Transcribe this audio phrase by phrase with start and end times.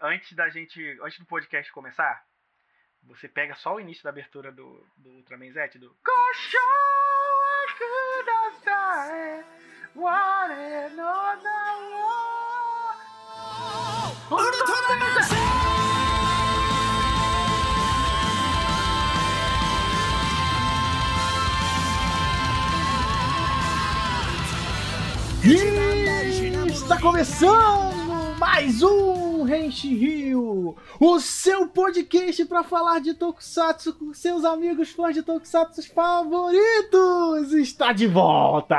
[0.00, 0.98] Antes da gente.
[1.02, 2.24] Antes do podcast começar,
[3.02, 5.96] você pega só o início da abertura do, do Ultraman Z, do.
[26.66, 34.44] Está começando mais um Renshi Rio, o seu podcast para falar de Tokusatsu com seus
[34.44, 37.52] amigos fãs de Tokusatsu favoritos.
[37.52, 38.76] Está de volta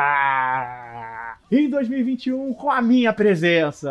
[1.52, 3.90] em 2021 com a minha presença.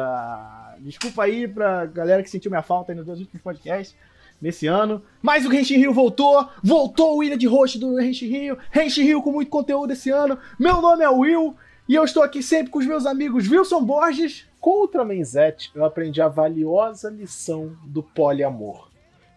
[0.80, 3.94] Desculpa aí pra galera que sentiu minha falta nos dois últimos podcasts
[4.40, 5.02] nesse ano.
[5.20, 9.22] Mas o Renshin Rio voltou, voltou o Ilha de Host do Renshin Rio, Renshin Rio
[9.22, 10.38] com muito conteúdo esse ano.
[10.58, 11.54] Meu nome é Will
[11.88, 14.49] e eu estou aqui sempre com os meus amigos Wilson Borges.
[14.60, 18.90] Com o Ultraman Z, eu aprendi a valiosa lição do poliamor.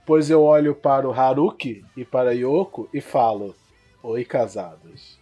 [0.05, 3.55] Pois eu olho para o Haruki e para a Yoko e falo:
[4.03, 5.17] Oi, casados.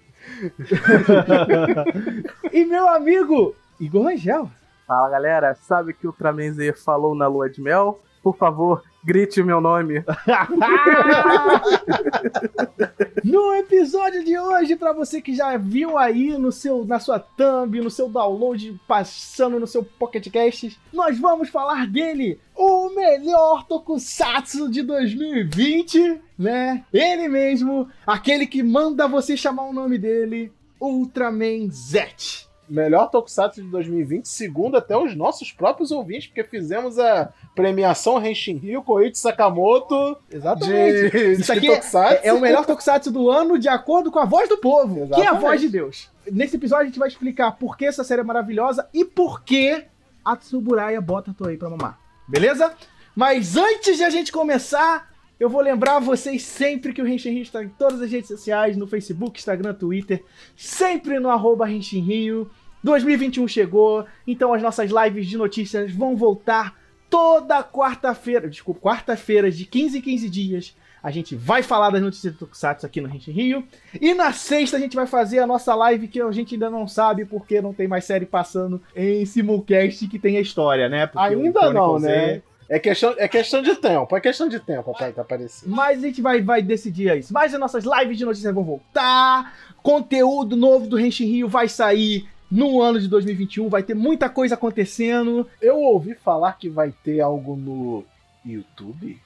[2.52, 4.50] e meu amigo Igor Rangel.
[4.88, 8.00] Fala galera, sabe que o Ultraman Z falou na lua de mel?
[8.24, 10.04] Por favor, grite o meu nome.
[13.24, 17.82] no episódio de hoje, para você que já viu aí no seu, na sua thumb,
[17.82, 24.70] no seu download, passando no seu Pocket Cast, nós vamos falar dele, o melhor tokusatsu
[24.70, 26.86] de 2020, né?
[26.94, 33.68] Ele mesmo, aquele que manda você chamar o nome dele, Ultraman Z melhor Tokusatsu de
[33.68, 40.18] 2020, segundo até os nossos próprios ouvintes, porque fizemos a premiação Henshin Rio, Koichi Sakamoto.
[40.32, 41.10] Exatamente.
[41.12, 41.82] De, Isso aqui é,
[42.24, 45.16] é, o melhor Tokusatsu do ano, de acordo com a voz do povo, Exatamente.
[45.16, 46.10] que é a voz de Deus.
[46.32, 49.84] Nesse episódio a gente vai explicar por que essa série é maravilhosa e por que
[50.24, 52.00] a Tsuburaya bota a Toei pra mamar.
[52.28, 52.74] Beleza?
[53.16, 57.42] Mas antes de a gente começar, eu vou lembrar vocês sempre que o Henshin Rio
[57.42, 60.24] está em todas as redes sociais, no Facebook, Instagram, Twitter,
[60.56, 62.50] sempre no arroba Henshin Rio.
[62.84, 69.66] 2021 chegou, então as nossas lives de notícias vão voltar toda quarta-feira, desculpa, quarta-feira de
[69.66, 70.76] 15 em 15 dias.
[71.04, 73.64] A gente vai falar das notícias do Tokusatsu aqui no Rente Rio.
[74.00, 76.88] E na sexta a gente vai fazer a nossa live que a gente ainda não
[76.88, 81.08] sabe porque não tem mais série passando em simulcast que tem a história, né?
[81.08, 82.44] Porque ainda não, né?
[82.70, 85.68] É questão, é questão de tempo, é questão de tempo pra aparecer.
[85.68, 87.34] Mas a gente vai, vai decidir isso.
[87.34, 89.58] Mas as nossas lives de notícias vão voltar.
[89.84, 93.70] Conteúdo novo do Renshin Rio vai sair no ano de 2021.
[93.70, 95.48] Vai ter muita coisa acontecendo.
[95.62, 98.04] Eu ouvi falar que vai ter algo no
[98.46, 99.18] YouTube.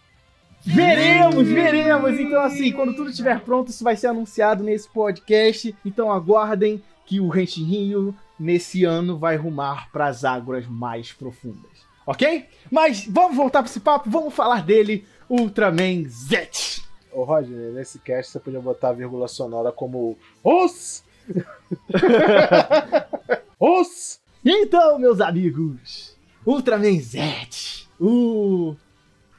[0.62, 2.19] Veremos, veremos.
[2.19, 5.75] Então, assim, quando tudo estiver pronto, isso vai ser anunciado nesse podcast.
[5.84, 11.86] Então, aguardem que o Renshin Rio, nesse ano, vai rumar para as águas mais profundas.
[12.06, 12.46] Ok?
[12.72, 16.81] Mas vamos voltar para esse papo, vamos falar dele, Ultraman Z.
[17.12, 21.03] Ô, Roger, nesse cast você podia botar a vírgula sonora como OS
[23.59, 24.19] Os!
[24.44, 26.16] Então, meus amigos,
[26.46, 28.75] Ultraman Z, o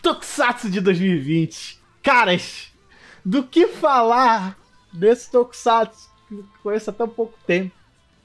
[0.03, 1.81] Tokusatsu de 2020.
[2.03, 2.73] Caras,
[3.25, 4.59] do que falar
[4.93, 7.75] desse Tokusatsu que conheço há tão pouco tempo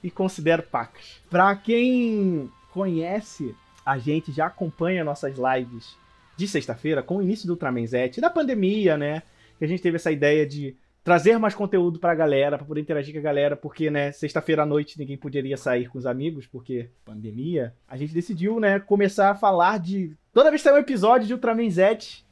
[0.03, 1.22] e considero pacas?
[1.29, 3.55] Pra quem conhece,
[3.85, 5.95] a gente já acompanha nossas lives
[6.35, 9.22] de sexta-feira com o início do Ultraman Z, da pandemia, né?
[9.59, 13.13] Que a gente teve essa ideia de trazer mais conteúdo pra galera, pra poder interagir
[13.13, 16.89] com a galera, porque, né, sexta-feira à noite ninguém poderia sair com os amigos, porque
[17.03, 17.73] pandemia.
[17.88, 20.16] A gente decidiu, né, começar a falar de.
[20.34, 22.23] Toda vez que sai um episódio de Ultraman Z,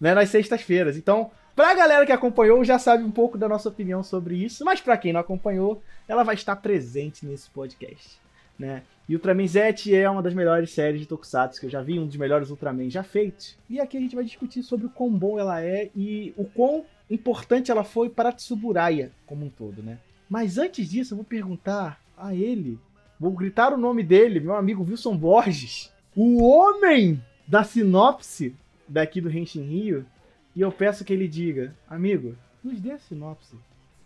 [0.00, 0.96] né, nas sextas-feiras.
[0.96, 4.80] Então, pra galera que acompanhou, já sabe um pouco da nossa opinião sobre isso, mas
[4.80, 8.20] pra quem não acompanhou, ela vai estar presente nesse podcast,
[8.58, 8.82] né?
[9.08, 12.06] E Ultraman Z é uma das melhores séries de Tokusatsu que eu já vi, um
[12.06, 13.56] dos melhores Ultraman já feitos.
[13.70, 16.84] E aqui a gente vai discutir sobre o quão bom ela é e o quão
[17.10, 19.98] importante ela foi para Tsuburaya como um todo, né?
[20.28, 22.78] Mas antes disso, eu vou perguntar a ele,
[23.18, 28.54] vou gritar o nome dele, meu amigo Wilson Borges, o homem da sinopse
[28.88, 30.06] daqui do Henshin Rio,
[30.54, 33.56] e eu peço que ele diga, amigo, nos dê a sinopse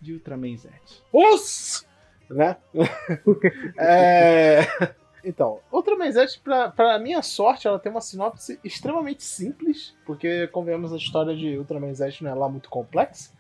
[0.00, 0.69] de Ultraman Z.
[1.12, 1.87] Os!
[2.29, 2.56] Né?
[3.79, 4.94] é...
[5.25, 10.93] Então, Ultraman Z, pra, pra minha sorte, ela tem uma sinopse extremamente simples, porque, convenhamos,
[10.93, 13.31] a história de Ultraman Z não é lá muito complexa.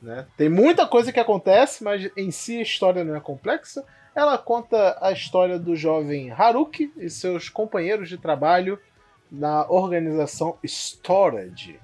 [0.00, 0.26] Né?
[0.36, 3.84] Tem muita coisa que acontece, mas em si a história não é complexa.
[4.14, 8.78] Ela conta a história do jovem Haruki e seus companheiros de trabalho
[9.30, 11.80] na organização Storage.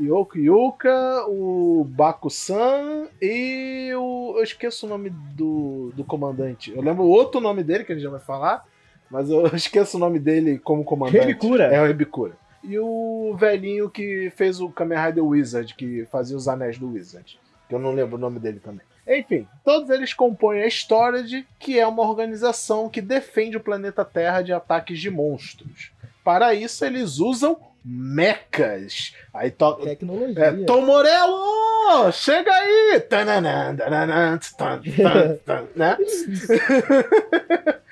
[0.00, 4.34] Yoko Yuka, o Baku-san e o.
[4.36, 6.72] Eu esqueço o nome do, do comandante.
[6.72, 8.64] Eu lembro outro nome dele que a gente já vai falar,
[9.10, 11.18] mas eu esqueço o nome dele como comandante.
[11.18, 11.64] Rebikura.
[11.64, 12.34] É o Rebikura.
[12.62, 17.38] E o velhinho que fez o Kamen Rider Wizard, que fazia os anéis do Wizard.
[17.68, 18.80] Que eu não lembro o nome dele também.
[19.06, 24.42] Enfim, todos eles compõem a Storage, que é uma organização que defende o planeta Terra
[24.42, 25.92] de ataques de monstros.
[26.22, 29.14] Para isso, eles usam mechas.
[29.32, 30.44] Aí Tecnologia.
[30.44, 32.12] é, Tom Morello!
[32.12, 33.00] Chega aí!
[33.08, 35.96] Tananã, tananã, tan, tan, tan, né?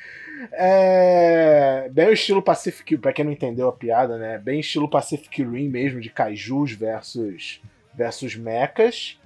[0.53, 4.39] É, bem o estilo Pacific, pra quem não entendeu a piada, né?
[4.39, 7.61] Bem estilo Pacific Rim mesmo, de kaijus versus,
[7.95, 9.19] versus mechas.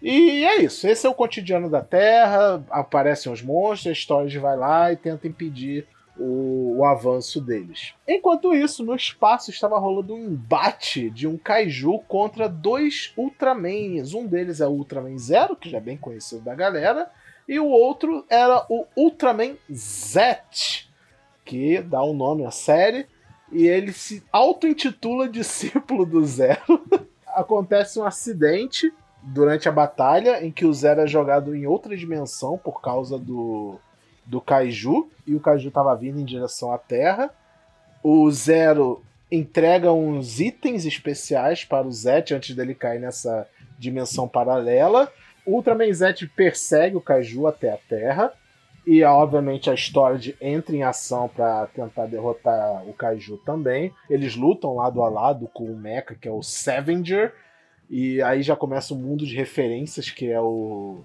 [0.00, 4.56] E é isso, esse é o cotidiano da Terra, aparecem os monstros, a Storage vai
[4.56, 5.86] lá e tenta impedir
[6.16, 7.94] o, o avanço deles.
[8.06, 14.12] Enquanto isso, no espaço estava rolando um embate de um kaiju contra dois Ultramans.
[14.14, 17.10] Um deles é o Ultraman Zero, que já é bem conhecido da galera,
[17.48, 20.38] e o outro era o Ultraman Z,
[21.44, 23.06] que dá o nome à série,
[23.50, 26.82] e ele se auto-intitula discípulo do Zero.
[27.26, 28.92] Acontece um acidente
[29.22, 33.78] durante a batalha em que o Zero é jogado em outra dimensão por causa do,
[34.24, 37.30] do Kaiju, e o Kaiju estava vindo em direção à Terra.
[38.02, 43.48] O Zero entrega uns itens especiais para o Zet antes dele cair nessa
[43.78, 45.10] dimensão paralela.
[45.44, 48.32] O Ultraman Zet persegue o Kaiju até a Terra.
[48.84, 53.92] E obviamente a Storage entra em ação para tentar derrotar o Kaiju também.
[54.10, 57.32] Eles lutam lado a lado com o Mecha, que é o Scavenger.
[57.88, 61.04] E aí já começa um mundo de referências, que é o,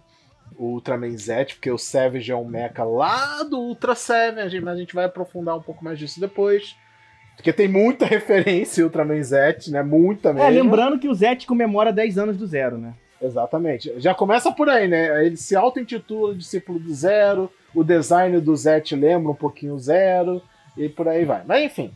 [0.58, 4.80] o Ultraman Z, porque o Savage é um mecha lá do Ultra Savage, mas a
[4.80, 6.76] gente vai aprofundar um pouco mais disso depois.
[7.36, 9.84] Porque tem muita referência em Ultraman Z, né?
[9.84, 10.48] Muita mesmo.
[10.48, 12.94] É, lembrando que o Zet comemora 10 anos do Zero, né?
[13.22, 13.94] Exatamente.
[14.00, 15.26] Já começa por aí, né?
[15.26, 20.42] Ele se auto-intitula discípulo do Zero, o design do Zet lembra um pouquinho o Zero,
[20.76, 21.44] e por aí vai.
[21.46, 21.92] Mas enfim,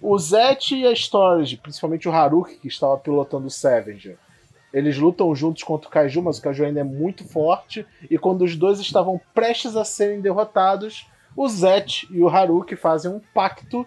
[0.00, 4.18] o Zet e a Storage, principalmente o Haruki, que estava pilotando o Scavenger,
[4.72, 8.42] eles lutam juntos contra o Kaiju, mas o Kaiju ainda é muito forte, e quando
[8.42, 13.86] os dois estavam prestes a serem derrotados, o Zet e o Haruki fazem um pacto,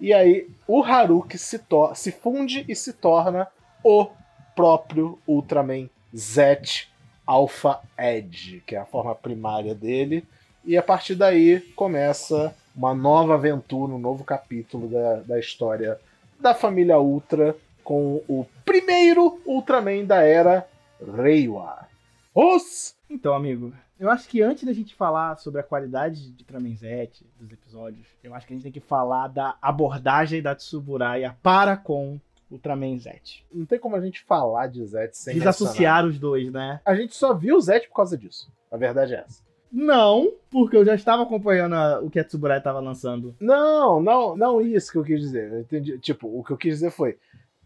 [0.00, 1.60] e aí o Haruki se,
[1.94, 3.48] se funde e se torna
[3.82, 4.06] o
[4.54, 6.88] próprio Ultraman Zet
[7.26, 10.24] Alpha Edge, que é a forma primária dele.
[10.64, 15.98] E a partir daí começa uma nova aventura, um novo capítulo da, da história
[16.38, 20.68] da família Ultra com o primeiro Ultraman da era
[21.16, 21.88] Reiwa.
[22.34, 22.94] Os!
[23.10, 26.44] Então, amigo, eu acho que antes da gente falar sobre a qualidade de
[26.76, 31.36] Z, dos episódios, eu acho que a gente tem que falar da abordagem da Tsuburaya
[31.42, 32.20] para com
[32.50, 33.20] Ultraman Z.
[33.52, 36.80] Não tem como a gente falar de Z sem Desassociar os dois, né?
[36.84, 38.50] A gente só viu o Z por causa disso.
[38.70, 39.42] A verdade é essa.
[39.70, 43.36] Não, porque eu já estava acompanhando a, o que a Tsuburaya estava lançando.
[43.38, 45.52] Não, não, não isso que eu quis dizer.
[45.52, 45.98] Eu entendi.
[45.98, 47.18] Tipo, o que eu quis dizer foi.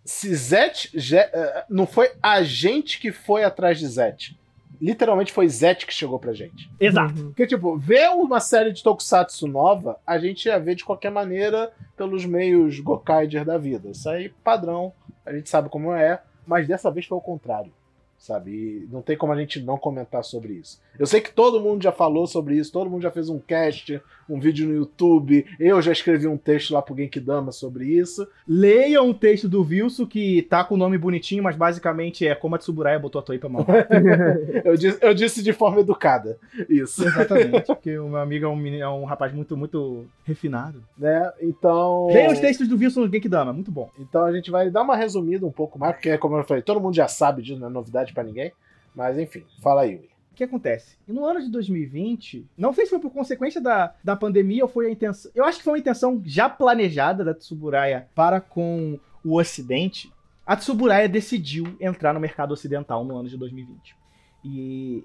[0.04, 0.90] Se Zet.
[0.94, 4.36] Je, uh, não foi a gente que foi atrás de Zet.
[4.82, 6.68] Literalmente foi Zet que chegou pra gente.
[6.80, 7.14] Exato.
[7.26, 11.72] Porque, tipo, ver uma série de Tokusatsu nova, a gente ia ver de qualquer maneira
[11.96, 13.90] pelos meios Gokaider da vida.
[13.90, 14.92] Isso aí, padrão,
[15.24, 17.72] a gente sabe como é, mas dessa vez foi o contrário
[18.22, 18.52] sabe?
[18.52, 20.80] E não tem como a gente não comentar sobre isso.
[20.96, 24.00] Eu sei que todo mundo já falou sobre isso, todo mundo já fez um cast,
[24.28, 28.26] um vídeo no YouTube, eu já escrevi um texto lá pro Genkidama sobre isso.
[28.46, 32.54] Leiam o texto do Wilson, que tá com o nome bonitinho, mas basicamente é como
[32.54, 33.66] a Tsuburaya botou a Toei pra mão.
[34.64, 36.38] eu, disse, eu disse de forma educada,
[36.68, 37.04] isso.
[37.04, 40.80] Exatamente, porque o meu amigo é um, menino, é um rapaz muito, muito refinado.
[40.96, 42.06] Né, então...
[42.06, 43.90] Leiam os textos do Wilson no Genkidama, muito bom.
[43.98, 46.80] Então a gente vai dar uma resumida um pouco mais, porque como eu falei, todo
[46.80, 48.52] mundo já sabe disso, não é novidade para ninguém.
[48.94, 50.12] Mas enfim, fala aí, William.
[50.32, 50.96] O que acontece?
[51.06, 54.86] No ano de 2020, não sei se foi por consequência da, da pandemia ou foi
[54.86, 55.30] a intenção.
[55.34, 60.10] Eu acho que foi uma intenção já planejada da Tsuburaya para com o Ocidente.
[60.46, 63.94] A Tsuburaya decidiu entrar no mercado ocidental no ano de 2020.
[64.42, 65.04] E.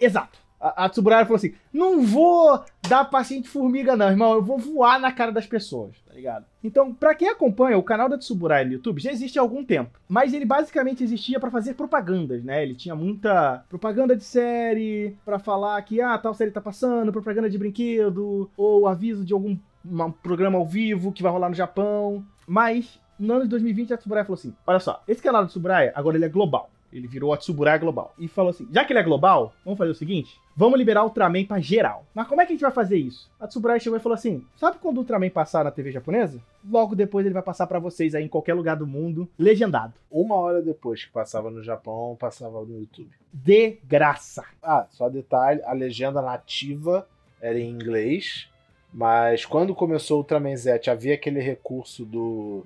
[0.00, 0.40] Exato.
[0.60, 4.34] A, a Tsuburaya falou assim: não vou dar paciente formiga, não, irmão.
[4.34, 6.44] Eu vou voar na cara das pessoas, tá ligado?
[6.62, 9.98] Então, para quem acompanha, o canal da Tsuburaya no YouTube já existe há algum tempo.
[10.06, 12.62] Mas ele basicamente existia para fazer propagandas, né?
[12.62, 17.48] Ele tinha muita propaganda de série, para falar que, ah, tal série tá passando, propaganda
[17.48, 22.22] de brinquedo, ou aviso de algum um programa ao vivo que vai rolar no Japão.
[22.46, 25.92] Mas, no ano de 2020, a Tsuburaya falou assim: olha só, esse canal da Tsuburaya
[25.94, 26.70] agora ele é global.
[26.92, 28.14] Ele virou a Tsuburaya Global.
[28.18, 31.06] E falou assim: já que ele é global, vamos fazer o seguinte: vamos liberar o
[31.06, 32.04] Ultraman pra geral.
[32.14, 33.30] Mas como é que a gente vai fazer isso?
[33.38, 36.40] A Tsuburaya chegou e falou assim: sabe quando o Ultraman passar na TV japonesa?
[36.68, 39.94] Logo depois ele vai passar para vocês aí em qualquer lugar do mundo, legendado.
[40.10, 43.10] Uma hora depois que passava no Japão, passava no YouTube.
[43.32, 44.44] De graça.
[44.62, 47.06] Ah, só detalhe: a legenda nativa
[47.40, 48.48] era em inglês.
[48.92, 52.64] Mas quando começou o Ultraman Z, havia aquele recurso do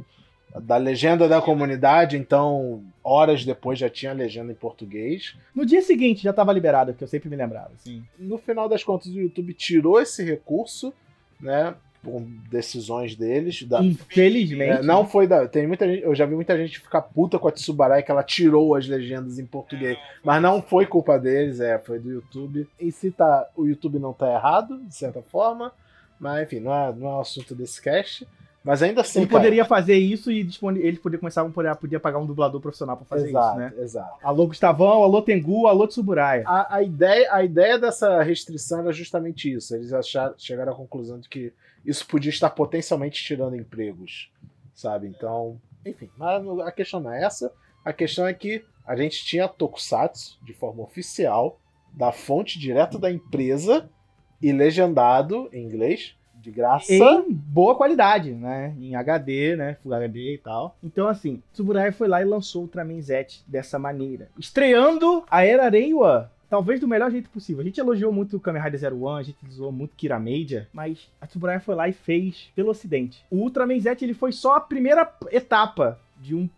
[0.60, 5.36] da legenda da comunidade, então horas depois já tinha a legenda em português.
[5.54, 8.04] No dia seguinte já tava liberado, que eu sempre me lembrava, assim.
[8.18, 10.94] No final das contas, o YouTube tirou esse recurso,
[11.40, 11.74] né?
[12.02, 12.20] Por
[12.50, 13.62] decisões deles.
[13.64, 13.82] Da...
[13.82, 14.80] Infelizmente.
[14.80, 15.48] É, não foi da.
[15.48, 18.22] Tem muita gente, eu já vi muita gente ficar puta com a Tsubarai que ela
[18.22, 19.98] tirou as legendas em português.
[20.22, 22.68] Mas não foi culpa deles, é, foi do YouTube.
[22.78, 23.48] E se tá.
[23.56, 25.72] O YouTube não tá errado, de certa forma.
[26.20, 28.28] Mas enfim, não é, não é o assunto desse cast.
[28.64, 29.20] Mas ainda assim.
[29.20, 30.80] Ele cara, poderia fazer isso e dispone...
[30.80, 33.72] ele poderia começar a poder, pagar um dublador profissional pra fazer exato, isso, né?
[33.78, 34.18] Exato.
[34.22, 36.44] Alô Gustavão, alô Tengu, alô Tsuburaya.
[36.46, 39.76] A, a, ideia, a ideia dessa restrição era justamente isso.
[39.76, 41.52] Eles acharam, chegaram à conclusão de que
[41.84, 44.32] isso podia estar potencialmente tirando empregos,
[44.74, 45.08] sabe?
[45.08, 46.08] Então, enfim.
[46.16, 47.52] Mas a questão não é essa.
[47.84, 51.60] A questão é que a gente tinha Tokusatsu de forma oficial,
[51.92, 53.90] da fonte direta da empresa
[54.40, 56.92] e legendado em inglês de graça.
[56.92, 58.74] Em boa qualidade, né?
[58.78, 59.76] Em HD, né?
[59.82, 60.76] Full HD e tal.
[60.84, 64.28] Então, assim, Tsuburaya foi lá e lançou o Ultraman Z dessa maneira.
[64.38, 67.62] Estreando a Era Reiwa, talvez do melhor jeito possível.
[67.62, 70.66] A gente elogiou muito o Kamen Rider Zero One, a gente usou muito Kira Major,
[70.72, 73.24] mas a Tsuburaya foi lá e fez pelo ocidente.
[73.30, 76.48] O Ultraman Z ele foi só a primeira etapa de um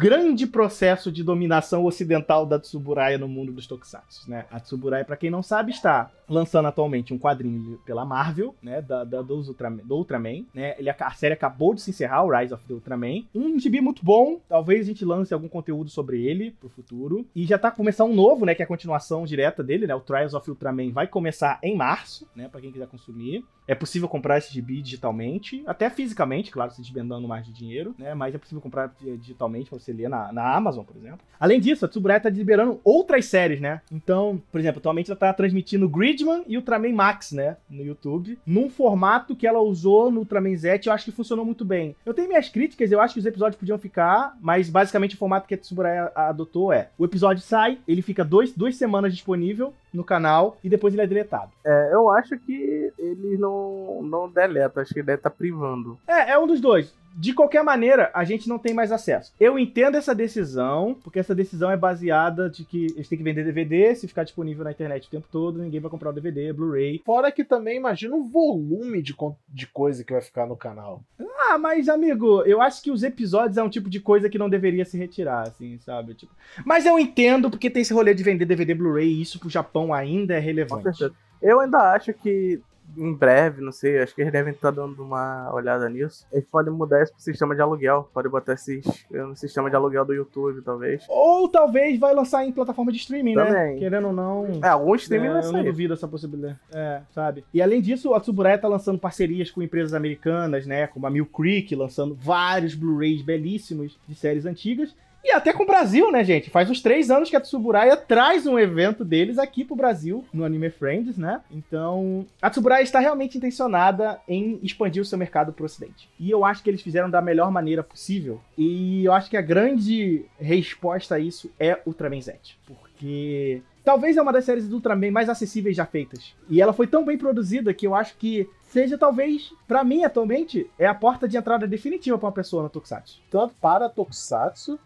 [0.00, 4.46] grande processo de dominação ocidental da Tsuburaya no mundo dos tokusatsu, né?
[4.50, 9.04] A Tsuburaya, para quem não sabe, está lançando atualmente um quadrinho pela Marvel, né, da,
[9.04, 10.74] da dos Ultraman, do Ultraman, né?
[10.78, 13.24] Ele, a série acabou de se encerrar, o Rise of the Ultraman.
[13.34, 17.26] Um gibi muito bom, talvez a gente lance algum conteúdo sobre ele pro futuro.
[17.36, 19.94] E já tá começando um novo, né, que é a continuação direta dele, né?
[19.94, 23.44] O Trials of Ultraman vai começar em março, né, para quem quiser consumir.
[23.68, 28.14] É possível comprar esse gibi digitalmente, até fisicamente, claro, se despendendo mais de dinheiro, né?
[28.14, 31.20] Mas é possível comprar digitalmente pra você ler na, na Amazon, por exemplo.
[31.40, 33.80] Além disso, a Tsuburaya tá liberando outras séries, né?
[33.90, 37.56] Então, por exemplo, atualmente ela tá transmitindo Gridman e Ultraman Max, né?
[37.68, 41.64] No YouTube, num formato que ela usou no Ultraman Z, eu acho que funcionou muito
[41.64, 41.96] bem.
[42.04, 45.48] Eu tenho minhas críticas, eu acho que os episódios podiam ficar, mas basicamente o formato
[45.48, 50.04] que a Tsuburaya adotou é: o episódio sai, ele fica dois, duas semanas disponível no
[50.04, 51.50] canal e depois ele é deletado.
[51.64, 55.98] É, eu acho que eles não, não deletam, acho que ele deve estar privando.
[56.06, 56.94] É, é um dos dois.
[57.20, 59.34] De qualquer maneira, a gente não tem mais acesso.
[59.38, 63.44] Eu entendo essa decisão, porque essa decisão é baseada de que eles têm que vender
[63.44, 67.02] DVD, se ficar disponível na internet o tempo todo, ninguém vai comprar o DVD, Blu-ray.
[67.04, 69.14] Fora que também imagina o volume de,
[69.50, 71.02] de coisa que vai ficar no canal.
[71.40, 74.48] Ah, mas amigo, eu acho que os episódios é um tipo de coisa que não
[74.48, 76.14] deveria se retirar, assim, sabe?
[76.14, 76.32] Tipo...
[76.64, 79.92] Mas eu entendo porque tem esse rolê de vender DVD, Blu-ray e isso pro Japão
[79.92, 80.84] ainda é relevante.
[80.84, 81.14] Com certeza.
[81.42, 82.62] Eu ainda acho que
[82.96, 86.26] em breve, não sei, acho que eles devem estar dando uma olhada nisso.
[86.32, 88.08] Eles podem mudar isso pro sistema de aluguel.
[88.12, 91.04] Podem botar esse no sistema de aluguel do YouTube, talvez.
[91.08, 93.44] Ou talvez vai lançar em plataforma de streaming, né?
[93.44, 93.74] Também.
[93.74, 93.78] né?
[93.78, 94.60] Querendo ou não.
[94.62, 96.58] É, algum streaming é, vai Eu não duvido essa possibilidade.
[96.72, 97.44] É, sabe?
[97.52, 100.86] E além disso, a Tsuburaya tá lançando parcerias com empresas americanas, né?
[100.86, 104.94] Como a Mill Creek, lançando vários Blu-rays belíssimos de séries antigas.
[105.22, 106.50] E até com o Brasil, né, gente?
[106.50, 110.44] Faz uns três anos que a Tsuburaya traz um evento deles aqui pro Brasil, no
[110.44, 111.42] Anime Friends, né?
[111.50, 116.08] Então, a Tsuburaya está realmente intencionada em expandir o seu mercado pro ocidente.
[116.18, 118.40] E eu acho que eles fizeram da melhor maneira possível.
[118.56, 122.38] E eu acho que a grande resposta a isso é Ultraman Z.
[122.66, 126.34] Porque talvez é uma das séries do Ultraman mais acessíveis já feitas.
[126.48, 130.70] E ela foi tão bem produzida que eu acho que seja talvez, para mim atualmente,
[130.78, 133.20] é a porta de entrada definitiva para uma pessoa no Tokusatsu.
[133.30, 134.78] Tanto para Tokusatsu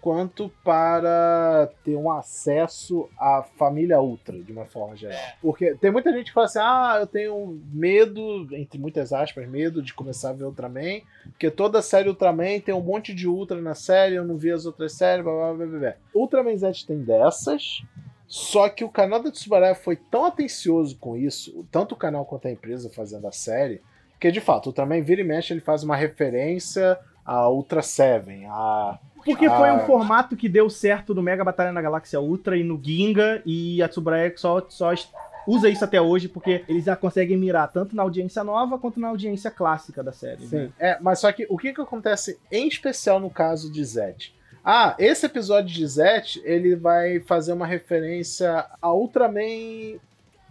[0.00, 5.18] quanto para ter um acesso à família Ultra, de uma forma geral.
[5.40, 9.82] Porque tem muita gente que fala assim: ah, eu tenho medo, entre muitas aspas, medo
[9.82, 13.74] de começar a ver Ultraman, porque toda série Ultraman tem um monte de Ultra na
[13.74, 15.78] série, eu não vi as outras séries, blá blá blá blá.
[15.78, 15.94] blá.
[16.14, 17.82] Ultraman Z tem dessas.
[18.26, 22.46] Só que o canal da Tsubaraya foi tão atencioso com isso, tanto o canal quanto
[22.46, 23.80] a empresa fazendo a série,
[24.20, 28.46] que de fato, o Ultraman vira e mexe, ele faz uma referência a Ultra Seven,
[28.46, 29.56] a porque ah.
[29.56, 33.42] foi um formato que deu certo no Mega Batalha na Galáxia Ultra e no Ginga,
[33.44, 34.92] e a Tsuburaya só, só
[35.46, 39.08] usa isso até hoje, porque eles já conseguem mirar tanto na audiência nova quanto na
[39.08, 40.46] audiência clássica da série.
[40.46, 40.70] Sim, né?
[40.78, 44.34] é, mas só que o que, que acontece em especial no caso de Zet?
[44.62, 49.98] Ah, esse episódio de Zet, ele vai fazer uma referência a Ultraman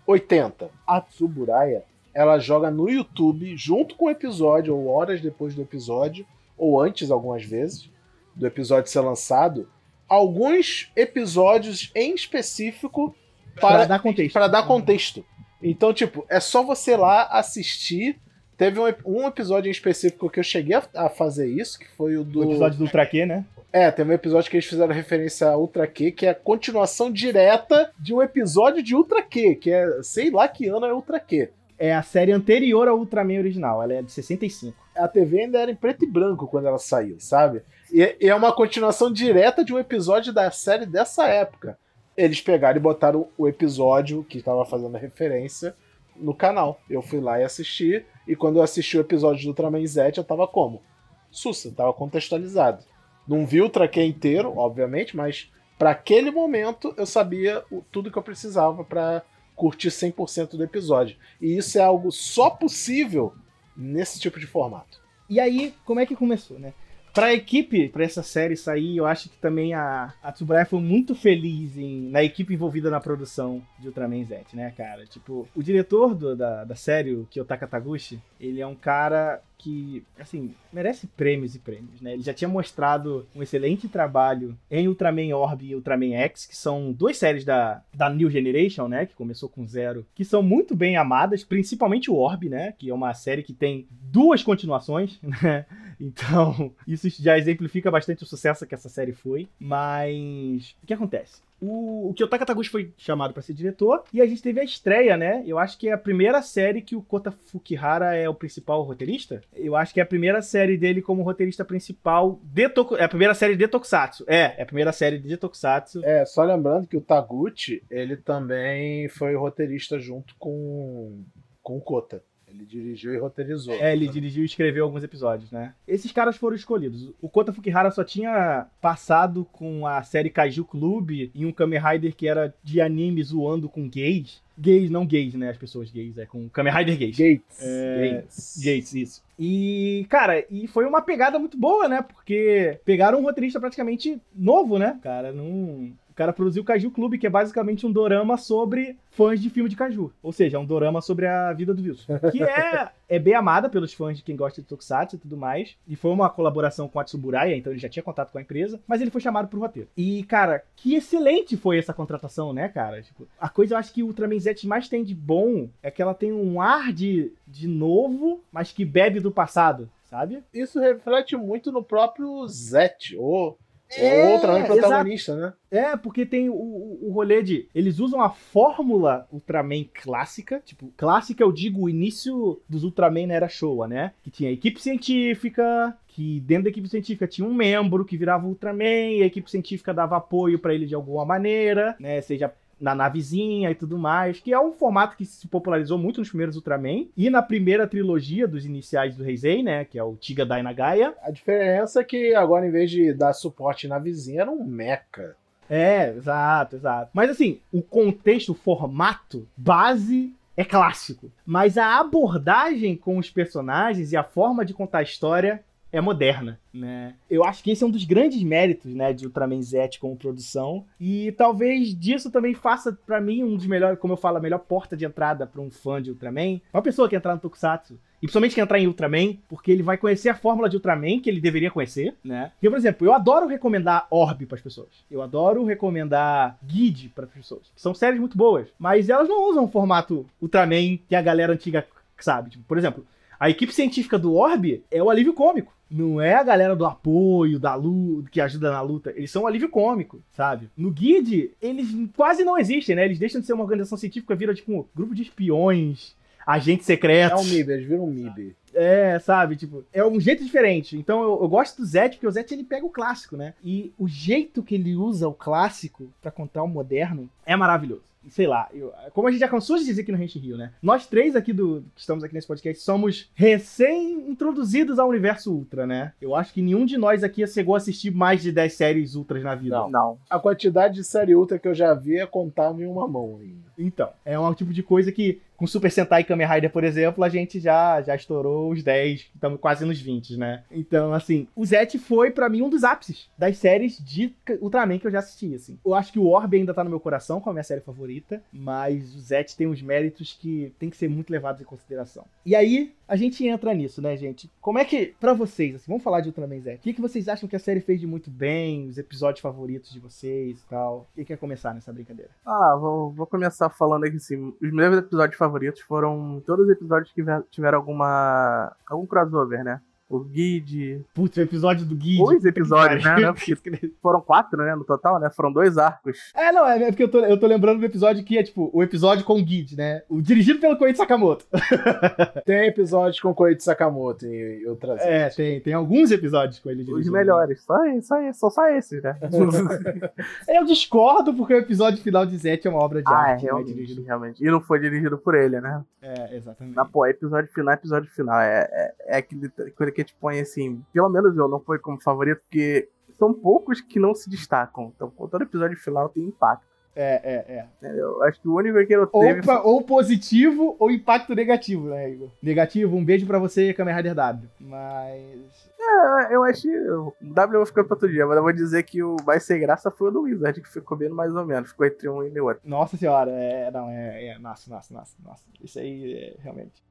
[0.07, 0.69] 80.
[0.87, 1.83] A Tsuburaya,
[2.13, 6.25] ela joga no YouTube, junto com o episódio, ou horas depois do episódio,
[6.57, 7.91] ou antes algumas vezes,
[8.37, 9.67] do episódio ser lançado,
[10.07, 13.15] alguns episódios em específico
[13.55, 14.33] para, para dar contexto.
[14.33, 15.25] Para dar contexto.
[15.61, 18.19] Então, tipo, é só você lá assistir.
[18.55, 22.15] Teve um, um episódio em específico que eu cheguei a, a, fazer isso, que foi
[22.15, 22.39] o do.
[22.39, 23.45] O episódio do Ultra Q, né?
[23.71, 27.11] É, tem um episódio que eles fizeram referência a Ultra Q, que é a continuação
[27.11, 31.19] direta de um episódio de Ultra Q, que é sei lá que ano é Ultra
[31.19, 31.49] Q.
[31.79, 34.75] é a série anterior ao Ultraman original, ela é de 65.
[34.95, 37.61] A TV ainda era em preto e branco quando ela saiu, sabe?
[37.91, 41.77] E, é uma continuação direta de um episódio da série dessa época.
[42.15, 45.75] Eles pegaram e botaram o episódio que estava fazendo referência
[46.15, 46.81] no canal.
[46.89, 50.23] Eu fui lá e assisti, e quando eu assisti o episódio do Ultraman Z, eu
[50.23, 50.81] tava como?
[51.29, 52.83] Sussa, tava contextualizado.
[53.27, 58.23] Não vi o traque inteiro, obviamente, mas para aquele momento eu sabia tudo que eu
[58.23, 59.21] precisava para
[59.57, 61.17] curtir 100% do episódio.
[61.41, 63.33] E isso é algo só possível
[63.75, 65.01] nesse tipo de formato.
[65.29, 66.73] E aí, como é que começou, né?
[67.13, 71.15] Pra equipe, pra essa série sair, eu acho que também a, a Tsuburaya foi muito
[71.15, 75.03] feliz em, na equipe envolvida na produção de Ultraman Z, né, cara?
[75.07, 80.03] Tipo, o diretor do, da, da série, o Kyotaka Taguchi, ele é um cara que,
[80.19, 82.13] assim, merece prêmios e prêmios, né?
[82.13, 86.91] Ele já tinha mostrado um excelente trabalho em Ultraman Orb e Ultraman X, que são
[86.91, 89.05] duas séries da, da New Generation, né?
[89.05, 92.73] Que começou com Zero, que são muito bem amadas, principalmente o Orb, né?
[92.77, 95.65] Que é uma série que tem duas continuações, né?
[95.99, 99.47] Então, isso já exemplifica bastante o sucesso que essa série foi.
[99.59, 101.41] Mas, o que acontece?
[101.59, 105.17] O, o Kyotaka Taguchi foi chamado para ser diretor e a gente teve a estreia,
[105.17, 105.43] né?
[105.45, 109.41] Eu acho que é a primeira série que o Kota Fukihara é o principal roteirista.
[109.53, 112.95] Eu acho que é a primeira série dele como roteirista principal de Toku...
[112.95, 114.23] É a primeira série de Tokusatsu.
[114.27, 116.03] É, é a primeira série de Tokusatsu.
[116.03, 121.23] É, só lembrando que o Taguchi, ele também foi roteirista junto com,
[121.63, 122.21] com o Kota.
[122.49, 123.73] Ele dirigiu e roteirizou.
[123.75, 125.73] É, ele dirigiu e escreveu alguns episódios, né?
[125.87, 127.11] Esses caras foram escolhidos.
[127.21, 132.15] O Kota Fukihara só tinha passado com a série Kaiju Club em um Kamen Rider
[132.15, 134.41] que era de anime zoando com gays.
[134.57, 135.49] Gays, não gays, né?
[135.49, 137.17] As pessoas gays, é com Kamen Rider gays.
[137.17, 137.61] Gates.
[137.61, 138.61] É, Gates.
[138.63, 139.23] Gates, isso.
[139.37, 142.01] E, cara, e foi uma pegada muito boa, né?
[142.01, 144.97] Porque pegaram um roteirista praticamente novo, né?
[145.03, 145.91] Cara, não.
[146.17, 149.69] O cara produziu o Kaiju Club, que é basicamente um dorama sobre fãs de filme
[149.69, 150.11] de Kaiju.
[150.23, 152.17] Ou seja, é um dorama sobre a vida do Wilson.
[152.31, 155.77] Que é, é bem amada pelos fãs de quem gosta de Tokusatsu e tudo mais.
[155.87, 158.81] E foi uma colaboração com a Tsuburaya, então ele já tinha contato com a empresa.
[158.87, 159.89] Mas ele foi chamado pro roteiro.
[159.95, 162.99] E, cara, que excelente foi essa contratação, né, cara?
[163.03, 166.01] Tipo, a coisa eu acho que o Ultraman Z mais tem de bom é que
[166.01, 170.43] ela tem um ar de, de novo, mas que bebe do passado, sabe?
[170.51, 173.55] Isso reflete muito no próprio Zet, ou
[173.95, 175.53] É, Ultraman protagonista, né?
[175.71, 177.67] É, porque tem o, o, o rolê de.
[177.73, 180.61] Eles usam a fórmula Ultraman clássica.
[180.65, 184.11] Tipo, clássica eu digo o início dos Ultraman na era Showa, né?
[184.23, 185.97] Que tinha equipe científica.
[186.07, 189.93] Que dentro da equipe científica tinha um membro que virava Ultraman, e a equipe científica
[189.93, 192.19] dava apoio pra ele de alguma maneira, né?
[192.21, 196.29] Seja na navezinha e tudo mais, que é um formato que se popularizou muito nos
[196.29, 200.45] primeiros Ultraman e na primeira trilogia dos iniciais do Heisei, né, que é o Tiga
[200.45, 201.13] Dainagaya.
[201.21, 205.35] A diferença é que agora, em vez de dar suporte na vizinha, era um mecha.
[205.69, 207.11] É, exato, exato.
[207.13, 211.31] Mas assim, o contexto, o formato, base é clássico.
[211.45, 215.63] Mas a abordagem com os personagens e a forma de contar a história
[215.97, 217.15] é moderna, né?
[217.29, 220.85] Eu acho que esse é um dos grandes méritos, né, de Ultraman Z como produção
[220.99, 224.59] e talvez disso também faça pra mim um dos melhores, como eu falo, a melhor
[224.59, 228.21] porta de entrada pra um fã de Ultraman, uma pessoa que entrar no Tokusatsu e
[228.21, 231.39] principalmente que entrar em Ultraman, porque ele vai conhecer a fórmula de Ultraman que ele
[231.39, 232.51] deveria conhecer, né?
[232.55, 234.89] Porque, por exemplo, eu adoro recomendar Orb para as pessoas.
[235.09, 237.71] Eu adoro recomendar Guide para as pessoas.
[237.75, 241.53] Que são séries muito boas, mas elas não usam o formato Ultraman que a galera
[241.53, 241.85] antiga
[242.17, 242.49] sabe.
[242.49, 243.05] Tipo, por exemplo,
[243.39, 245.73] a equipe científica do Orb é o alívio cômico.
[245.89, 249.13] Não é a galera do apoio, da luta, que ajuda na luta.
[249.15, 250.69] Eles são um alívio cômico, sabe?
[250.75, 253.05] No Guide, eles quase não existem, né?
[253.05, 256.13] Eles deixam de ser uma organização científica, viram tipo um grupo de espiões,
[256.45, 257.39] agentes É secretos.
[257.41, 258.53] um MIB, eles viram um MIB.
[258.73, 259.55] É, sabe?
[259.55, 260.97] Tipo, é um jeito diferente.
[260.97, 263.53] Então eu, eu gosto do Zet, porque o Zet ele pega o clássico, né?
[263.63, 268.03] E o jeito que ele usa o clássico pra contar o moderno é maravilhoso.
[268.29, 270.71] Sei lá, eu- como a gente já cansou de dizer aqui no Rente Rio, né?
[270.81, 276.13] Nós três aqui do que estamos aqui nesse podcast somos recém-introduzidos ao universo Ultra, né?
[276.21, 279.43] Eu acho que nenhum de nós aqui chegou a assistir mais de 10 séries Ultras
[279.43, 279.77] na vida.
[279.77, 279.89] Não.
[279.89, 280.17] Não.
[280.29, 283.67] A quantidade de série ultra que eu já vi é contável em uma mão ainda.
[283.77, 287.23] Então, é um tipo de coisa que, com Super Sentai e Kamen Rider, por exemplo,
[287.23, 290.63] a gente já, já estourou os 10, estamos quase nos 20, né?
[290.71, 295.07] Então, assim, o Zet foi pra mim um dos ápices das séries de Ultraman que
[295.07, 295.79] eu já assisti, assim.
[295.83, 298.41] Eu acho que o Orb ainda tá no meu coração como a minha série favorita,
[298.53, 302.23] mas o Zet tem uns méritos que tem que ser muito levados em consideração.
[302.45, 304.51] E aí, a gente entra nisso, né, gente?
[304.61, 306.77] Como é que, pra vocês, assim, vamos falar de Ultraman Zet.
[306.77, 309.91] O que, que vocês acham que a série fez de muito bem, os episódios favoritos
[309.91, 311.07] de vocês e tal?
[311.15, 312.29] Quem quer começar nessa brincadeira?
[312.45, 314.53] Ah, vou, vou começar falando aqui assim.
[314.61, 315.46] Os meus episódios favoritos
[315.81, 318.75] foram todos os episódios que tiver- tiveram alguma.
[318.87, 319.81] algum crossover, né?
[320.09, 321.03] O Guide.
[321.13, 322.17] Putz, o episódio do Guide.
[322.17, 323.15] Dois episódios, né?
[323.17, 323.33] Né?
[323.33, 324.75] Porque foram quatro, né?
[324.75, 325.29] No total, né?
[325.29, 326.31] Foram dois arcos.
[326.35, 328.69] É, não, é é porque eu tô, eu tô lembrando do episódio que é, tipo,
[328.73, 330.03] o episódio com o Guide, né?
[330.07, 331.45] O dirigido pelo Koichi Sakamoto.
[332.45, 335.01] Tem episódios com Koichi Sakamoto e outras.
[335.01, 337.13] É, tem, tem alguns episódios com ele Os dirigindo.
[337.13, 337.61] melhores.
[337.63, 339.17] Só, só, são só esses, né?
[340.47, 343.45] Eu discordo porque o episódio final de Zet é uma obra de ah, é, arte.
[343.45, 344.43] é realmente, dirigido- realmente.
[344.45, 345.83] E não foi dirigido por ele, né?
[346.01, 346.75] É, exatamente.
[346.75, 348.39] Mas, pô, episódio final, episódio final.
[348.39, 350.83] É, é, é aquele coisa que te põe assim.
[350.93, 354.93] Pelo menos eu não foi como favorito, porque são poucos que não se destacam.
[354.95, 356.65] Então, todo episódio final tem impacto.
[356.99, 357.99] É, é, é.
[357.99, 359.43] Eu acho que o único que eu Ou, teve.
[359.45, 362.29] pa- ou positivo ou impacto negativo, né, Igor?
[362.41, 364.49] Negativo, um beijo pra você, Kamen Rider W.
[364.59, 365.71] Mas.
[365.79, 366.67] É, eu acho.
[366.67, 369.43] O W eu vou ficar pra outro dia, mas eu vou dizer que o mais
[369.43, 371.69] sem graça foi o do Wizard, que ficou bem mais ou menos.
[371.69, 372.61] Ficou entre um e outro.
[372.65, 373.69] Nossa senhora, é.
[373.69, 374.29] Não, é.
[374.29, 375.43] é nossa, nossa, nossa, nossa.
[375.63, 376.81] Isso aí é realmente.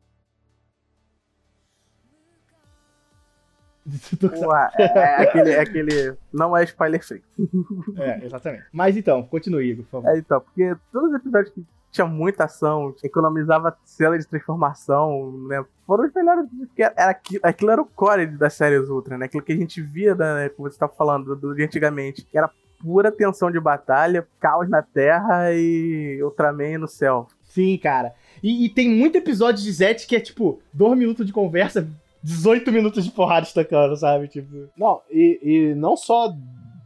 [4.18, 6.14] Pô, é, aquele, é aquele.
[6.32, 7.22] Não é spoiler free.
[7.98, 8.64] é, exatamente.
[8.72, 10.08] Mas então, continue, Igor, por favor.
[10.10, 15.64] É, então, porque todos os episódios que tinha muita ação, economizava cena de transformação, né?
[15.86, 16.46] Foram os melhores.
[16.76, 19.26] Era aquilo, aquilo era o core das séries Ultra, né?
[19.26, 22.24] Aquilo que a gente via, né, como você estava falando, do, de antigamente.
[22.24, 22.50] Que era
[22.82, 27.28] pura tensão de batalha, caos na Terra e Ultraman no céu.
[27.42, 28.12] Sim, cara.
[28.42, 31.88] E, e tem muito episódio de Zet que é tipo, dois minutos de conversa,
[32.26, 34.26] 18 minutos de porrada estacando, sabe?
[34.26, 34.68] Tipo.
[34.76, 36.34] Não, e, e não só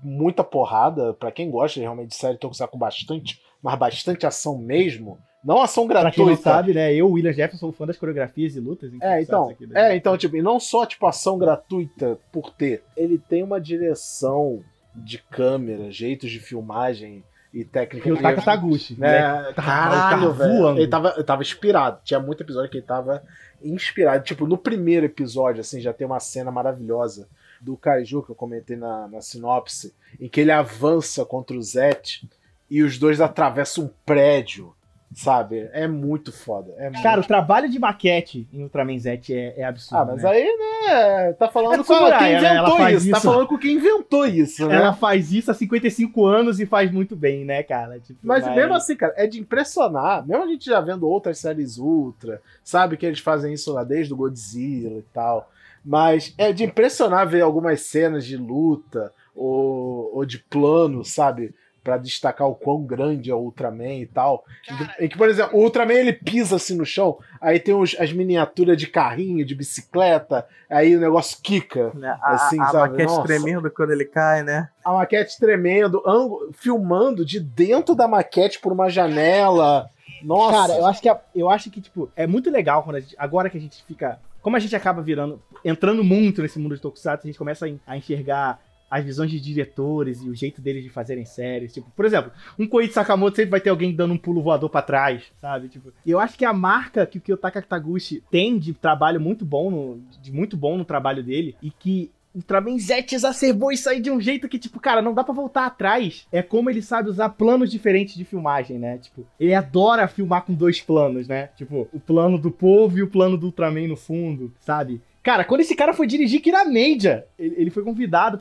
[0.02, 5.18] muita porrada, pra quem gosta realmente de série Tokusatsu com bastante, mas bastante ação mesmo.
[5.42, 6.16] Não ação Pra gratuita.
[6.16, 6.92] quem não sabe, né?
[6.94, 8.92] Eu, William Jefferson, sou fã das coreografias e lutas.
[9.00, 9.92] É, então, né?
[9.92, 14.60] é, então, tipo, e não só tipo ação gratuita por ter, ele tem uma direção
[14.94, 17.24] de câmera, jeitos de filmagem
[17.54, 18.06] e técnica.
[18.08, 19.08] E o Taka Taguchi, né?
[19.20, 19.52] né?
[19.54, 20.58] Caralho, tava velho.
[20.58, 20.78] voando.
[20.80, 22.00] Ele tava, ele tava inspirado.
[22.04, 23.22] Tinha muito episódio que ele tava
[23.62, 24.24] inspirado.
[24.24, 27.28] Tipo, no primeiro episódio, assim, já tem uma cena maravilhosa
[27.60, 32.28] do Kaiju, que eu comentei na, na sinopse, em que ele avança contra o Zet
[32.70, 34.74] e os dois atravessam um prédio,
[35.12, 35.68] sabe?
[35.72, 36.72] É muito foda.
[36.76, 37.02] É muito...
[37.02, 40.02] Cara, o trabalho de maquete em Ultraman Z é, é absurdo.
[40.02, 40.30] Ah, mas né?
[40.30, 42.56] aí, né, tá falando É com quem né?
[42.56, 43.10] Ela inventou faz isso.
[43.10, 43.26] Tá isso.
[43.26, 44.76] falando com quem inventou isso, né?
[44.76, 47.98] Ela faz isso há 55 anos e faz muito bem, né, cara?
[47.98, 50.26] Tipo, Mas mesmo assim, cara, é de impressionar.
[50.26, 54.12] Mesmo a gente já vendo outras séries Ultra, sabe que eles fazem isso lá desde
[54.12, 55.50] o Godzilla e tal.
[55.84, 61.54] Mas é de impressionar ver algumas cenas de luta ou, ou de plano, sabe?
[61.82, 64.44] Pra destacar o quão grande é o Ultraman e tal.
[64.64, 67.96] Que- em que, por exemplo, o Ultraman ele pisa assim no chão, aí tem os-
[67.98, 71.90] as miniaturas de carrinho, de bicicleta, aí o negócio quica.
[71.94, 72.18] Né?
[72.22, 72.90] A, Assim, a sabe?
[72.90, 73.22] maquete Nossa.
[73.26, 74.68] tremendo quando ele cai, né?
[74.84, 79.88] a maquete tremendo, ângulo- filmando de dentro da maquete por uma janela.
[80.22, 83.00] Nossa, Cara, eu acho que a- eu acho que tipo é muito legal quando a
[83.00, 86.74] gente, agora que a gente fica, como a gente acaba virando, entrando muito nesse mundo
[86.74, 90.60] de Tokusatsu, a gente começa a, a enxergar as visões de diretores e o jeito
[90.60, 94.14] deles de fazerem séries, tipo, por exemplo, um Koichi Sakamoto sempre vai ter alguém dando
[94.14, 95.68] um pulo voador pra trás, sabe?
[95.68, 99.70] Tipo, eu acho que a marca que o Kiyotaka Taguchi tem de trabalho muito bom,
[99.70, 104.10] no, de muito bom no trabalho dele e que o Z exacerbou isso aí de
[104.10, 106.26] um jeito que, tipo, cara, não dá pra voltar atrás.
[106.30, 108.98] É como ele sabe usar planos diferentes de filmagem, né?
[108.98, 111.48] Tipo, ele adora filmar com dois planos, né?
[111.56, 115.00] Tipo, o plano do povo e o plano do Ultraman no fundo, sabe?
[115.22, 118.38] Cara, quando esse cara foi dirigir Kiramedia, ele, ele foi convidado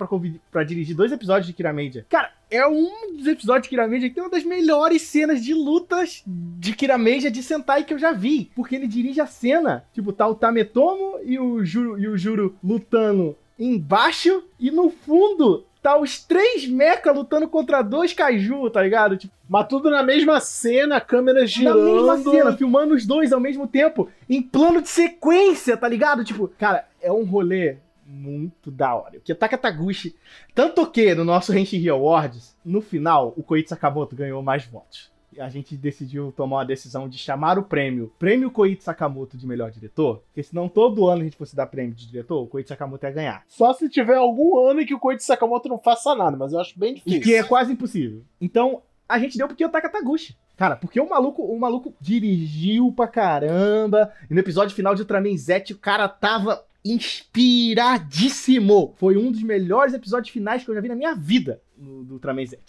[0.49, 2.05] pra dirigir dois episódios de Kiramedia.
[2.09, 6.23] Cara, é um dos episódios de Kiramedia que tem uma das melhores cenas de lutas
[6.25, 8.49] de Kiramedia de Sentai que eu já vi.
[8.55, 9.83] Porque ele dirige a cena.
[9.93, 15.65] Tipo, tá o Tametomo e o Juro, e o Juro lutando embaixo e no fundo
[15.81, 19.17] tá os três mecha lutando contra dois kaiju, tá ligado?
[19.17, 21.79] Tipo, Mas tudo na mesma cena, a câmera girando.
[21.79, 26.23] na mesma cena, filmando os dois ao mesmo tempo, em plano de sequência, tá ligado?
[26.23, 29.17] Tipo, cara, é um rolê muito da hora.
[29.17, 30.15] O Kitaka Taguchi,
[30.53, 35.08] tanto que no nosso Henshin Awards, no final, o Koichi Sakamoto ganhou mais votos.
[35.31, 39.45] E A gente decidiu tomar a decisão de chamar o prêmio Prêmio Koichi Sakamoto de
[39.45, 42.69] melhor diretor, porque senão todo ano a gente fosse dar prêmio de diretor, o Koichi
[42.69, 43.43] Sakamoto ia ganhar.
[43.47, 46.59] Só se tiver algum ano em que o Koichi Sakamoto não faça nada, mas eu
[46.59, 47.21] acho bem E difícil.
[47.21, 48.23] que é quase impossível.
[48.41, 50.35] Então, a gente deu porque o Takataguchi.
[50.57, 54.11] Cara, porque o maluco, o maluco dirigiu pra caramba.
[54.29, 58.93] E no episódio final de Ultraman Z, o cara tava inspiradíssimo.
[58.97, 62.13] Foi um dos melhores episódios finais que eu já vi na minha vida no, do
[62.15, 62.59] Ultraman Z.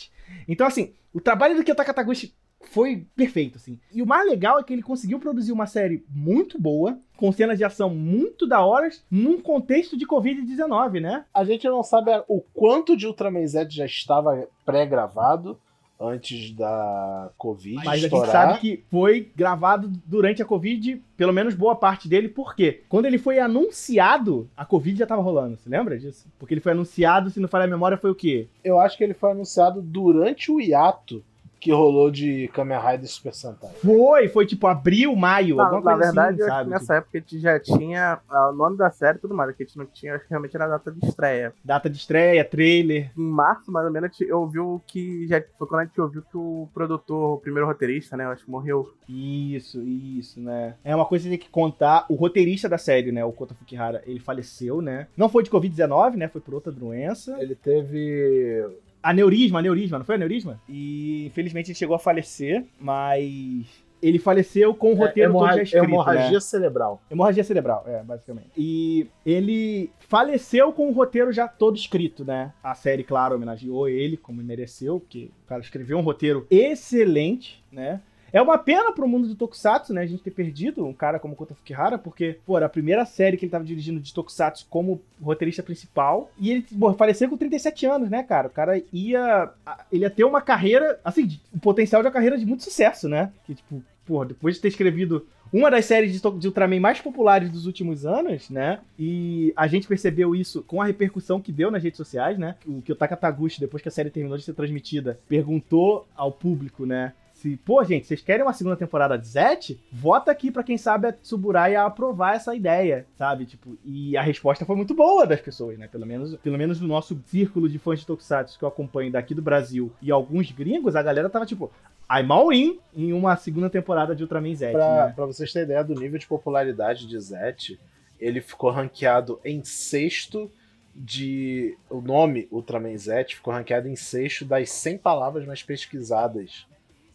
[0.49, 3.79] Então, assim, o trabalho do Kiyotaka Taguchi foi perfeito, assim.
[3.93, 7.59] E o mais legal é que ele conseguiu produzir uma série muito boa, com cenas
[7.59, 11.25] de ação muito da horas, num contexto de Covid-19, né?
[11.35, 15.59] A gente não sabe o quanto de Ultraman Z já estava pré-gravado,
[16.01, 18.33] antes da Covid Mas a gente estourar.
[18.33, 22.83] sabe que foi gravado durante a Covid, pelo menos boa parte dele, por quê?
[22.89, 26.27] Quando ele foi anunciado, a Covid já tava rolando, você lembra disso?
[26.39, 28.49] Porque ele foi anunciado, se não falha a memória, foi o quê?
[28.65, 31.23] Eu acho que ele foi anunciado durante o hiato
[31.61, 33.71] que rolou de Kamen Rider Super Sentai.
[33.85, 36.71] Foi, foi tipo abril, maio, Na, alguma na coisa verdade, assim, eu acho que sabe?
[36.71, 39.51] nessa época a gente já tinha ah, o nome da série e tudo mais.
[39.51, 41.53] O que a gente não tinha, acho que realmente era a data de estreia.
[41.65, 43.11] Data de estreia, trailer.
[43.17, 45.27] Em março, mais ou menos, a gente ouviu que.
[45.27, 48.25] Já, foi quando a gente ouviu que o produtor, o primeiro roteirista, né?
[48.25, 48.93] Eu acho que morreu.
[49.09, 50.75] Isso, isso, né?
[50.83, 52.07] É uma coisa que tem que contar.
[52.09, 53.25] O roteirista da série, né?
[53.25, 55.09] O Kota Fukihara, ele faleceu, né?
[55.17, 56.29] Não foi de Covid-19, né?
[56.29, 57.37] Foi por outra doença.
[57.41, 58.67] Ele teve.
[59.03, 60.61] Aneurisma, aneurisma, não foi aneurisma?
[60.69, 63.67] E infelizmente ele chegou a falecer, mas
[64.03, 66.41] ele faleceu com o roteiro todo já escrito, hemorragia né?
[66.41, 67.03] cerebral.
[67.11, 68.51] Hemorragia cerebral, é, basicamente.
[68.57, 72.53] E ele faleceu com o roteiro já todo escrito, né?
[72.63, 78.01] A série, claro, homenageou ele, como mereceu, porque o cara escreveu um roteiro excelente, né?
[78.33, 80.03] É uma pena pro mundo do Tokusatsu, né?
[80.03, 83.37] A gente ter perdido um cara como Kota Fukihara, porque, pô, era a primeira série
[83.37, 86.31] que ele tava dirigindo de Tokusatsu como roteirista principal.
[86.39, 88.49] E ele, pô, faleceu com 37 anos, né, cara?
[88.49, 89.51] O cara ia.
[89.91, 93.33] Ele ia ter uma carreira, assim, o potencial de uma carreira de muito sucesso, né?
[93.45, 97.51] Que, tipo, pô, depois de ter escrevido uma das séries de, de Ultraman mais populares
[97.51, 98.79] dos últimos anos, né?
[98.99, 102.55] E a gente percebeu isso com a repercussão que deu nas redes sociais, né?
[102.67, 107.13] O Kyotaka Taguchi, depois que a série terminou de ser transmitida, perguntou ao público, né?
[107.41, 109.81] Se, pô, gente, vocês querem uma segunda temporada de Zet?
[109.91, 113.47] Vota aqui pra quem sabe a Tsuburai a aprovar essa ideia, sabe?
[113.47, 115.89] Tipo, e a resposta foi muito boa das pessoas, né?
[115.89, 119.35] Pelo menos, pelo menos no nosso círculo de fãs de Tokusatsu que eu acompanho daqui
[119.35, 121.73] do Brasil e alguns gringos, a galera tava tipo,
[122.13, 125.13] I'm all in em uma segunda temporada de Ultraman Z, Pra, né?
[125.17, 127.81] pra vocês terem ideia do nível de popularidade de Zet,
[128.21, 130.51] ele ficou ranqueado em sexto
[130.95, 131.75] de.
[131.89, 136.67] O nome Ultraman Zet ficou ranqueado em sexto das 100 palavras mais pesquisadas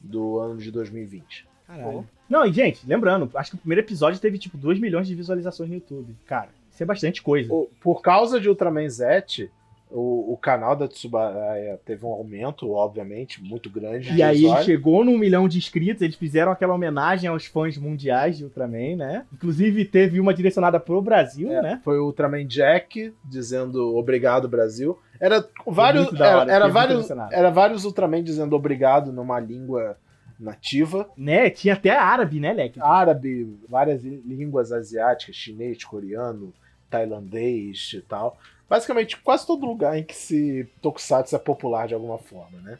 [0.05, 1.45] do ano de 2020.
[1.67, 2.05] Caralho.
[2.29, 5.69] Não, e gente, lembrando, acho que o primeiro episódio teve tipo 2 milhões de visualizações
[5.69, 6.15] no YouTube.
[6.25, 7.51] Cara, isso é bastante coisa.
[7.53, 9.49] O- Por causa de Ultraman Zet,
[9.91, 14.09] o, o canal da Tsubaraya teve um aumento, obviamente, muito grande.
[14.11, 17.77] de E aí ele chegou num milhão de inscritos, eles fizeram aquela homenagem aos fãs
[17.77, 19.25] mundiais de Ultraman, né?
[19.33, 21.81] Inclusive teve uma direcionada pro Brasil, É, né?
[21.83, 24.97] Foi o Ultraman Jack dizendo obrigado, Brasil.
[25.19, 29.97] Era vários, era, hora, vários, era vários Ultraman dizendo obrigado numa língua
[30.39, 31.09] nativa.
[31.17, 31.49] Né?
[31.49, 32.79] Tinha até árabe, né, Leque?
[32.81, 36.53] Árabe, várias lí- línguas asiáticas, chinês, coreano,
[36.89, 38.37] tailandês e tal.
[38.69, 42.77] Basicamente, quase todo lugar em que se Tokusatsu é popular de alguma forma, né?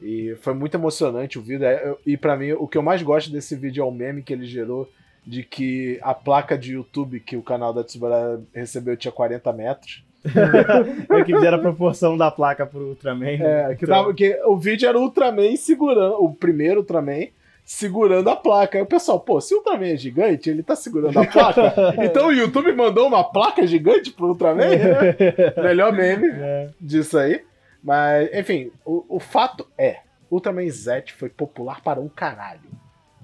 [0.00, 1.64] E foi muito emocionante o vídeo.
[1.66, 4.32] É, E pra mim, o que eu mais gosto desse vídeo é o meme que
[4.32, 4.90] ele gerou
[5.26, 10.02] de que a placa de YouTube que o canal da Tsubara recebeu tinha 40 metros.
[10.24, 13.38] É que fizeram a proporção da placa pro Ultraman.
[13.38, 13.70] né?
[13.70, 17.26] É, que, tava, que o vídeo era o Ultraman segurando, o primeiro Ultraman
[17.64, 18.78] segurando a placa.
[18.78, 21.72] Aí o pessoal, pô, se o Ultraman é gigante, ele tá segurando a placa.
[22.04, 25.16] então o YouTube mandou uma placa gigante pro Ultraman, né?
[25.62, 26.68] Melhor meme É.
[26.80, 27.42] disso aí.
[27.82, 32.60] Mas, enfim, o, o fato é, Ultraman Z foi popular para um caralho.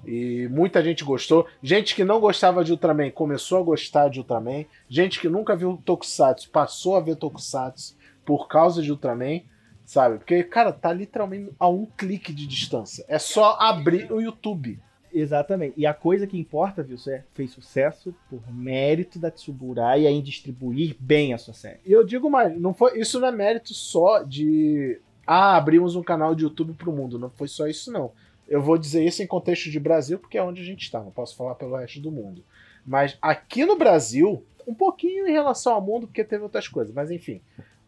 [0.07, 1.45] E muita gente gostou.
[1.61, 4.63] Gente que não gostava de Ultraman começou a gostar de Ultraman.
[4.87, 9.41] Gente que nunca viu Tokusatsu passou a ver Tokusatsu por causa de Ultraman,
[9.85, 10.17] sabe?
[10.17, 13.03] Porque, cara, tá literalmente a um clique de distância.
[13.09, 14.79] É só abrir o YouTube.
[15.13, 15.73] Exatamente.
[15.77, 20.95] E a coisa que importa, viu, é fez sucesso por mérito da Tsuburai em distribuir
[20.99, 21.79] bem a sua série.
[21.85, 26.03] E eu digo mais, não foi, isso não é mérito só de ah, abrimos um
[26.03, 27.19] canal de YouTube pro mundo.
[27.19, 28.11] Não foi só isso, não.
[28.47, 31.11] Eu vou dizer isso em contexto de Brasil, porque é onde a gente está, não
[31.11, 32.43] posso falar pelo resto do mundo.
[32.85, 37.11] Mas aqui no Brasil, um pouquinho em relação ao mundo, porque teve outras coisas, mas
[37.11, 37.41] enfim.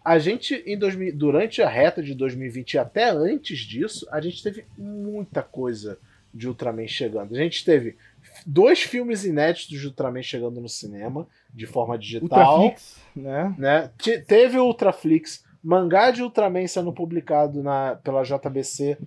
[0.03, 4.41] A gente, em 2000, durante a reta de 2020 e até antes disso, a gente
[4.41, 5.97] teve muita coisa
[6.33, 7.33] de Ultraman chegando.
[7.35, 7.95] A gente teve
[8.45, 13.55] dois filmes inéditos de Ultraman chegando no cinema, de forma digital Ultraflix, né?
[13.57, 13.91] né?
[13.97, 18.97] Te- Teve o Ultraflix, mangá de Ultraman sendo publicado na, pela JBC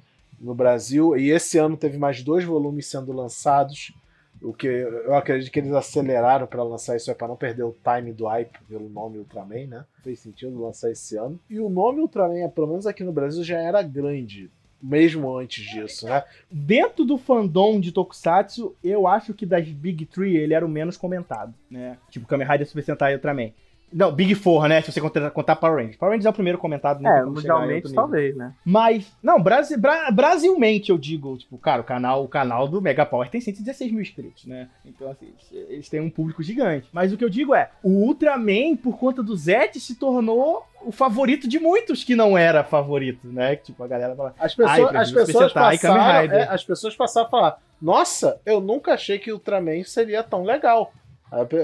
[0.42, 3.94] no Brasil, e esse ano teve mais dois volumes sendo lançados,
[4.42, 7.76] o que eu acredito que eles aceleraram para lançar isso é para não perder o
[7.85, 9.85] time do hype pelo nome Ultraman, né?
[10.02, 11.38] Fez sentido lançar esse ano.
[11.48, 14.50] E o nome Ultraman, pelo menos aqui no Brasil, já era grande,
[14.83, 16.24] mesmo antes disso, né?
[16.50, 20.96] Dentro do fandom de Tokusatsu, eu acho que das Big Three ele era o menos
[20.96, 21.96] comentado, né?
[22.11, 23.52] Tipo Kamen Rider Super Sentai e Ultraman.
[23.92, 24.81] Não, Big Four, né?
[24.81, 25.96] Se você contar, contar Power Rangers.
[25.96, 27.00] Power Rangers é o primeiro comentado.
[27.02, 28.52] não É, outro mundialmente talvez, né?
[28.64, 33.05] Mas, não, Brasi, Bra- Brasilmente eu digo, tipo, cara, o canal, o canal do Mega
[33.05, 34.68] Power tem 116 mil inscritos, né?
[34.87, 36.88] Então, assim, eles- têm um público gigante.
[36.92, 40.90] Mas o que eu digo é, o Ultraman, por conta do Zet, se tornou o
[40.90, 43.57] favorito de muitos que não era favorito, né?
[43.57, 46.96] Que, tipo, a galera fala, As pessoas, as pessoas e Kamen passaram, é, as pessoas
[46.96, 50.92] passaram a falar: Nossa, eu nunca achei que o Ultraman seria tão legal.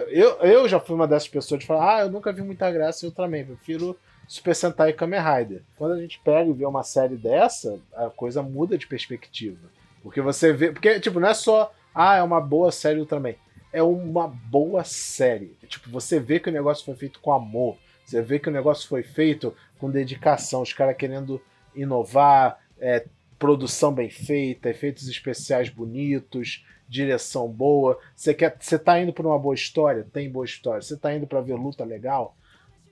[0.09, 3.05] Eu, eu já fui uma dessas pessoas de falar: Ah, eu nunca vi muita graça
[3.05, 5.63] em Ultraman, prefiro Super Sentai e Kamen Rider.
[5.77, 9.69] Quando a gente pega e vê uma série dessa, a coisa muda de perspectiva.
[10.03, 10.73] Porque você vê.
[10.73, 11.73] Porque, tipo, não é só.
[11.95, 13.35] Ah, é uma boa série Ultraman.
[13.73, 15.57] É uma boa série.
[15.67, 17.77] Tipo, você vê que o negócio foi feito com amor.
[18.05, 20.63] Você vê que o negócio foi feito com dedicação.
[20.63, 21.41] Os caras querendo
[21.75, 23.05] inovar, é,
[23.39, 27.99] produção bem feita, efeitos especiais bonitos, direção boa.
[28.17, 30.81] Você quer, você tá indo para uma boa história, tem boa história.
[30.83, 32.35] Você tá indo para ver luta legal,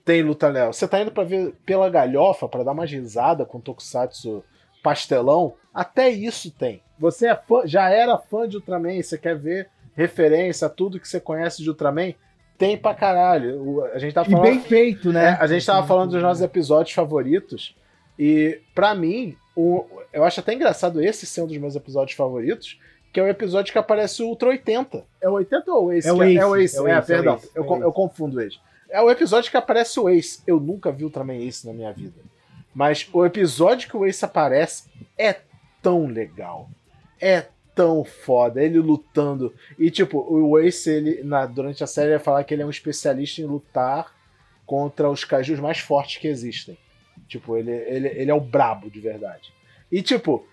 [0.05, 0.71] tem luta legal.
[0.73, 4.43] Você tá indo para ver pela galhofa, para dar uma risada com Tokusatsu
[4.83, 6.81] pastelão, até isso tem.
[6.99, 11.07] Você é fã, já era fã de Ultraman, você quer ver referência a tudo que
[11.07, 12.13] você conhece de Ultraman,
[12.57, 13.61] tem pra caralho.
[13.61, 15.37] O- a gente tá e falando bem feito, é, né?
[15.39, 17.75] a gente tava falando dos nossos episódios favoritos.
[18.17, 22.79] E, pra mim, o- eu acho até engraçado esse ser um dos meus episódios favoritos,
[23.17, 25.03] que é o episódio que aparece o Ultra 80.
[25.19, 26.07] É o 80 ou o Ace?
[26.07, 27.35] É o Que Ace, É o Ace, é o é, Ace, é o perdão.
[27.37, 27.83] Ace, eu, é o co- Ace.
[27.83, 28.59] eu confundo eles.
[28.91, 30.39] É o episódio que aparece o Ace.
[30.45, 32.21] Eu nunca vi Ultraman Ace na minha vida.
[32.75, 34.83] Mas o episódio que o Ace aparece
[35.17, 35.35] é
[35.81, 36.69] tão legal.
[37.19, 38.61] É tão foda.
[38.61, 39.51] Ele lutando.
[39.79, 42.65] E, tipo, o Ace, ele, na, durante a série, ele vai falar que ele é
[42.67, 44.15] um especialista em lutar
[44.63, 46.77] contra os kaijus mais fortes que existem.
[47.27, 49.51] Tipo, ele, ele, ele é o brabo de verdade.
[49.91, 50.45] E, tipo,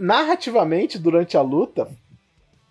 [0.00, 1.86] narrativamente, durante a luta,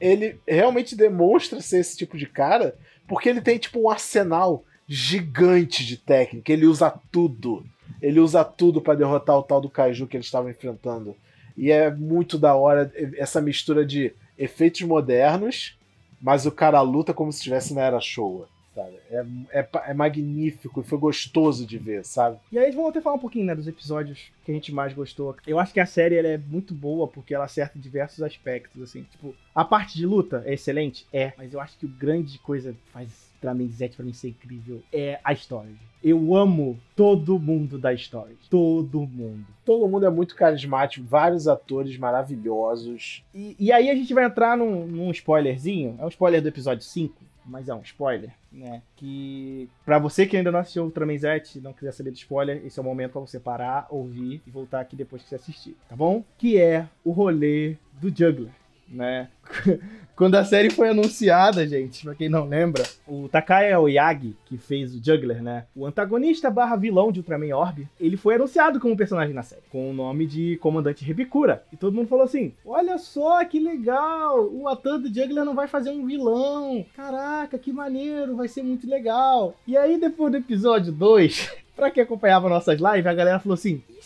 [0.01, 2.75] ele realmente demonstra ser esse tipo de cara,
[3.07, 6.51] porque ele tem, tipo, um arsenal gigante de técnica.
[6.51, 7.63] Ele usa tudo.
[8.01, 11.15] Ele usa tudo pra derrotar o tal do kaiju que eles estavam enfrentando.
[11.55, 15.77] E é muito da hora essa mistura de efeitos modernos,
[16.19, 18.47] mas o cara luta como se estivesse na era Showa.
[18.79, 18.97] Sabe?
[19.11, 22.37] É, é, é magnífico e foi gostoso de ver, sabe?
[22.49, 25.35] E aí vamos até falar um pouquinho, né, dos episódios que a gente mais gostou.
[25.45, 29.03] Eu acho que a série ela é muito boa porque ela acerta diversos aspectos, assim.
[29.03, 31.05] Tipo, a parte de luta é excelente?
[31.11, 31.33] É.
[31.37, 34.81] Mas eu acho que o grande coisa que faz Ultraman Z pra mim ser incrível
[34.91, 35.71] é a história.
[36.03, 38.35] Eu amo todo mundo da história.
[38.49, 39.45] Todo mundo.
[39.65, 43.23] Todo mundo é muito carismático, vários atores maravilhosos.
[43.33, 45.95] E, e aí a gente vai entrar num, num spoilerzinho.
[45.99, 47.15] É um spoiler do episódio 5,
[47.49, 48.81] mas é um spoiler, né?
[48.95, 52.65] Que pra você que ainda não assistiu Ultraman Z e não quiser saber do spoiler,
[52.65, 55.75] esse é o momento pra você parar, ouvir e voltar aqui depois que você assistir,
[55.87, 56.23] tá bom?
[56.37, 58.51] Que é o rolê do Juggler,
[58.87, 59.29] né?
[60.19, 64.93] Quando a série foi anunciada, gente, pra quem não lembra, o Takaya Oyagi, que fez
[64.93, 65.63] o Juggler, né?
[65.73, 69.89] O antagonista barra vilão de Ultraman Orb, ele foi anunciado como personagem na série, com
[69.89, 71.63] o nome de Comandante Rebikura.
[71.71, 75.69] E todo mundo falou assim: olha só que legal, o ator do Juggler não vai
[75.69, 76.85] fazer um vilão.
[76.97, 79.55] Caraca, que maneiro, vai ser muito legal.
[79.65, 83.81] E aí, depois do episódio 2, pra quem acompanhava nossas lives, a galera falou assim:
[83.89, 84.03] e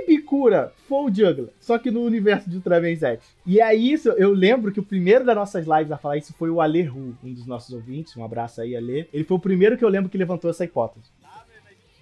[0.00, 1.48] Rebikura for o Juggler?
[1.60, 3.18] Só que no universo de Ultraman Z.
[3.46, 6.50] E aí, isso, eu lembro que o primeiro das nossas lives a falar isso foi
[6.50, 8.16] o Ale Ru, um dos nossos ouvintes.
[8.16, 9.08] Um abraço aí, Ale.
[9.12, 11.06] Ele foi o primeiro que eu lembro que levantou essa hipótese.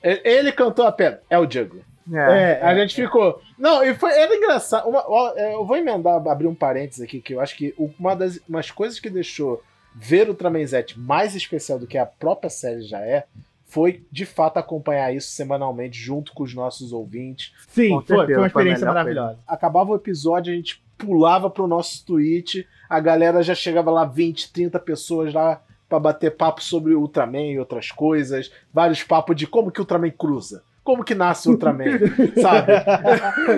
[0.03, 1.85] Ele cantou a pedra, é o Juggler.
[2.13, 2.17] É.
[2.59, 3.41] É, a gente ficou.
[3.59, 4.89] Não, e foi, era engraçado.
[4.89, 8.17] Uma- ó, é, eu vou emendar, abrir um parênteses aqui, que eu acho que uma
[8.17, 9.63] das umas coisas que deixou
[9.95, 13.27] ver o Ultraman Z mais especial do que a própria série já é,
[13.71, 17.53] foi de fato acompanhar isso semanalmente junto com os nossos ouvintes.
[17.69, 19.39] Sim, Com foi, foi certeza, uma foi experiência maravilhosa.
[19.47, 24.53] Acabava o episódio, a gente pulava pro nosso tweet, a galera já chegava lá 20,
[24.53, 29.47] 30 pessoas lá pra bater papo sobre o Ultraman e outras coisas, vários papos de
[29.47, 30.63] como que o Ultraman cruza.
[30.83, 31.99] Como que nasce o Ultraman,
[32.41, 32.73] sabe?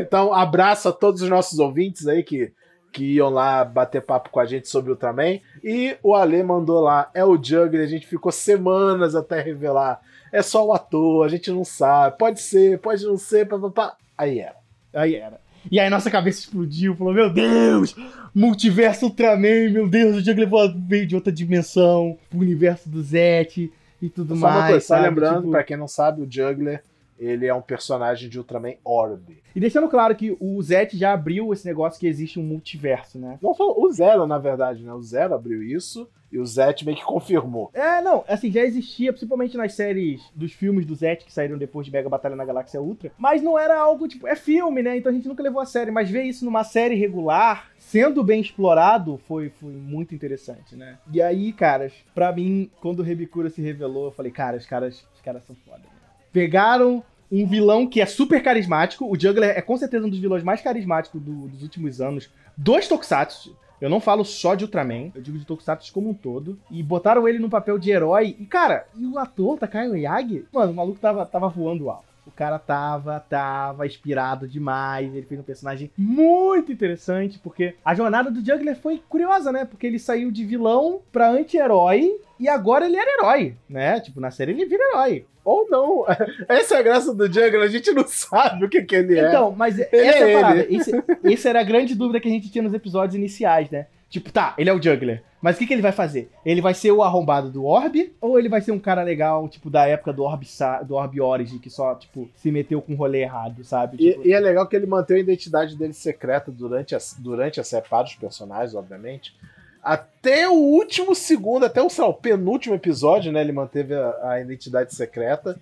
[0.00, 2.52] Então, abraço a todos os nossos ouvintes aí que,
[2.92, 5.40] que iam lá bater papo com a gente sobre o Ultraman.
[5.64, 10.00] E o Ale mandou lá, é o Juggler, a gente ficou semanas até revelar.
[10.30, 12.18] É só o ator, a gente não sabe.
[12.18, 13.96] Pode ser, pode não ser, papapá.
[14.16, 14.56] Aí era.
[14.92, 15.40] Aí era.
[15.70, 17.94] E aí nossa cabeça explodiu, falou, meu Deus,
[18.34, 20.48] multiverso Ultraman, meu Deus, o Juggler
[20.88, 24.70] veio de outra dimensão, pro universo do Zet e tudo Só uma mais.
[24.70, 26.82] coisa, só lembrando, Tipo, pra quem não sabe, o Juggler
[27.18, 29.42] ele é um personagem de Ultraman Orb.
[29.54, 33.38] E deixando claro que o Zet já abriu esse negócio que existe um multiverso, né?
[33.42, 34.92] Não foi o Zero, na verdade, né?
[34.92, 37.70] O Zero abriu isso e o Zet meio que confirmou.
[37.74, 41.84] É, não, assim, já existia, principalmente nas séries dos filmes do Zet que saíram depois
[41.84, 44.96] de Mega Batalha na Galáxia Ultra, mas não era algo, tipo, é filme, né?
[44.96, 48.40] Então a gente nunca levou a sério, mas ver isso numa série regular, sendo bem
[48.40, 50.98] explorado, foi, foi muito interessante, né?
[51.12, 55.06] E aí, caras, pra mim, quando o Rebicura se revelou, eu falei, cara, os caras,
[55.14, 55.91] os caras são foda.
[56.32, 59.06] Pegaram um vilão que é super carismático.
[59.10, 62.30] O Juggler é com certeza um dos vilões mais carismáticos do- dos últimos anos.
[62.56, 63.56] Dois Tokusatsu.
[63.80, 66.56] Eu não falo só de Ultraman, eu digo de Tokusatsu como um todo.
[66.70, 68.36] E botaram ele num papel de herói.
[68.38, 70.44] E, cara, e o ator, Takayo Yagi?
[70.52, 72.04] Mano, o maluco tava, tava voando alto.
[72.26, 75.12] O cara tava, tava inspirado demais.
[75.14, 79.64] Ele fez um personagem muito interessante, porque a jornada do Juggler foi curiosa, né?
[79.64, 84.00] Porque ele saiu de vilão pra anti-herói e agora ele era herói, né?
[84.00, 85.26] Tipo, na série ele vira herói.
[85.44, 86.04] Ou não.
[86.48, 89.28] Essa é a graça do Juggler, a gente não sabe o que, que ele é.
[89.28, 90.66] Então, mas essa Ele é é a parada.
[90.70, 93.86] Esse- essa era a grande dúvida que a gente tinha nos episódios iniciais, né?
[94.08, 95.22] Tipo, tá, ele é o Juggler.
[95.42, 96.30] Mas o que, que ele vai fazer?
[96.46, 98.12] Ele vai ser o arrombado do Orb?
[98.20, 100.46] Ou ele vai ser um cara legal, tipo, da época do Orb,
[100.86, 103.96] do Orb Origin, que só, tipo, se meteu com o rolê errado, sabe?
[103.98, 107.60] E, Tipo, e é legal que ele manteve a identidade dele secreta durante a, durante
[107.60, 109.34] a série, para os personagens, obviamente.
[109.82, 113.40] Até o último segundo, até o, lá, o penúltimo episódio, né?
[113.40, 115.58] Ele manteve a, a identidade secreta.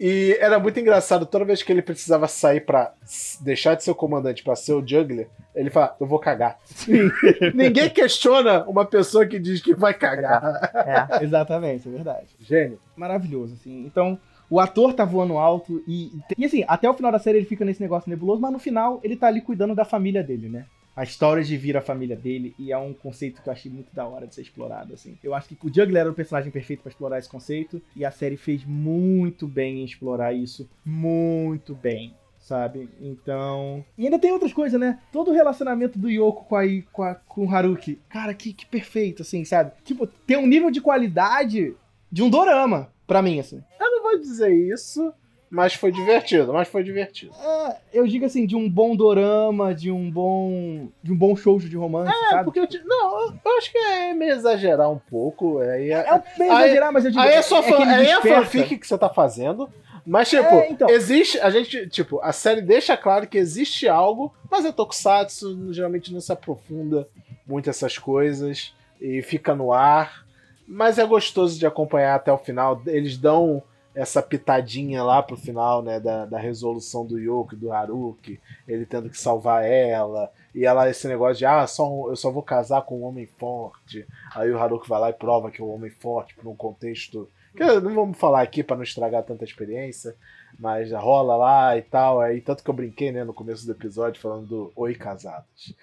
[0.00, 3.90] E era muito engraçado, toda vez que ele precisava sair pra s- deixar de ser
[3.92, 6.58] o comandante pra ser o Juggler, ele fala, eu vou cagar.
[7.54, 10.42] Ninguém questiona uma pessoa que diz que vai cagar.
[10.74, 11.24] É.
[11.24, 12.26] Exatamente, é verdade.
[12.40, 12.78] Gênio.
[12.96, 13.84] Maravilhoso, assim.
[13.86, 14.18] Então,
[14.50, 17.64] o ator tá voando alto e, e assim, até o final da série ele fica
[17.64, 20.66] nesse negócio nebuloso, mas no final ele tá ali cuidando da família dele, né?
[20.94, 23.94] A história de vir a família dele, e é um conceito que eu achei muito
[23.94, 25.16] da hora de ser explorado, assim.
[25.24, 28.10] Eu acho que o Juggler era o personagem perfeito pra explorar esse conceito, e a
[28.10, 32.90] série fez muito bem em explorar isso, muito bem, sabe?
[33.00, 33.82] Então...
[33.96, 34.98] E ainda tem outras coisas, né?
[35.10, 38.66] Todo o relacionamento do Yoko com, a, com, a, com o Haruki, cara, que, que
[38.66, 39.72] perfeito, assim, sabe?
[39.84, 41.74] Tipo, tem um nível de qualidade
[42.10, 43.62] de um dorama, pra mim, assim.
[43.80, 45.12] Eu não vou dizer isso,
[45.54, 47.32] mas foi divertido, mas foi divertido.
[47.38, 50.88] É, eu digo assim, de um bom dorama, de um bom.
[51.02, 52.44] de um bom show de romance, É, sabe?
[52.44, 52.80] porque eu te...
[52.84, 55.58] Não, eu- eu acho que é meio exagerar um pouco.
[55.58, 57.90] Aí é, É um bem Aí- exagerar, mas eu digo aí é só fan- ele
[57.90, 58.44] aí é desperta.
[58.46, 59.68] fanfic que você tá fazendo.
[60.06, 60.88] Mas, tipo, É, então.
[60.88, 61.38] existe.
[61.38, 66.20] A gente, tipo, a série deixa claro que existe algo, mas é Tokusatsu, geralmente não
[66.20, 67.06] se aprofunda
[67.46, 70.24] muito essas coisas e fica no ar.
[70.66, 72.80] Mas é gostoso de acompanhar até o final.
[72.86, 73.62] Eles dão
[73.94, 78.86] essa pitadinha lá pro final, né, da, da resolução do Yoko e do Haruki, ele
[78.86, 82.42] tendo que salvar ela, e ela, esse negócio de, ah, só um- eu só vou
[82.42, 84.06] casar com um homem forte.
[84.34, 87.28] Aí o Haruki vai lá e prova que é um homem forte, por um contexto.
[87.56, 90.14] Que não vamos falar aqui para não estragar tanta experiência,
[90.58, 92.20] mas rola lá e tal.
[92.20, 95.74] Aí, tanto que eu brinquei né, no começo do episódio falando do Oi Casados.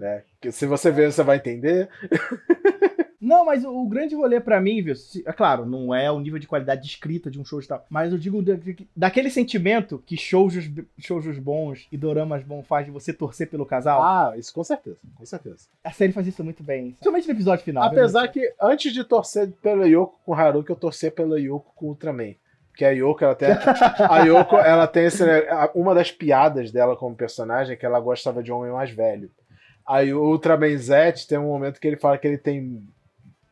[0.00, 0.22] Né?
[0.40, 1.88] Que se você ver, você vai entender.
[3.20, 4.96] Não, mas o, o grande rolê pra mim, viu?
[4.96, 7.66] se- É claro, não é o nível de qualidade de escrita de um show e
[7.66, 7.84] tal.
[7.90, 8.58] Mas eu digo da-
[8.96, 10.54] daquele sentimento que shows,
[10.98, 14.02] shows bons e doramas bons faz de você torcer pelo casal.
[14.02, 15.66] Ah, isso com certeza, com certeza.
[15.84, 16.92] A série faz isso muito bem.
[16.92, 17.84] Principalmente no episódio final.
[17.84, 21.86] Apesar que antes de torcer pela Yoko com o Haruki, eu torcer pela Yoko com
[21.86, 22.32] o Ultraman.
[22.70, 23.48] Porque a Yoko, ela tem.
[24.08, 25.22] A Yoko, ela tem esse.
[25.22, 28.90] a- Uma das piadas dela como personagem é que ela gostava de um homem mais
[28.90, 29.30] velho.
[29.86, 32.82] Aí o Ultraman Z tem um momento que ele fala que ele tem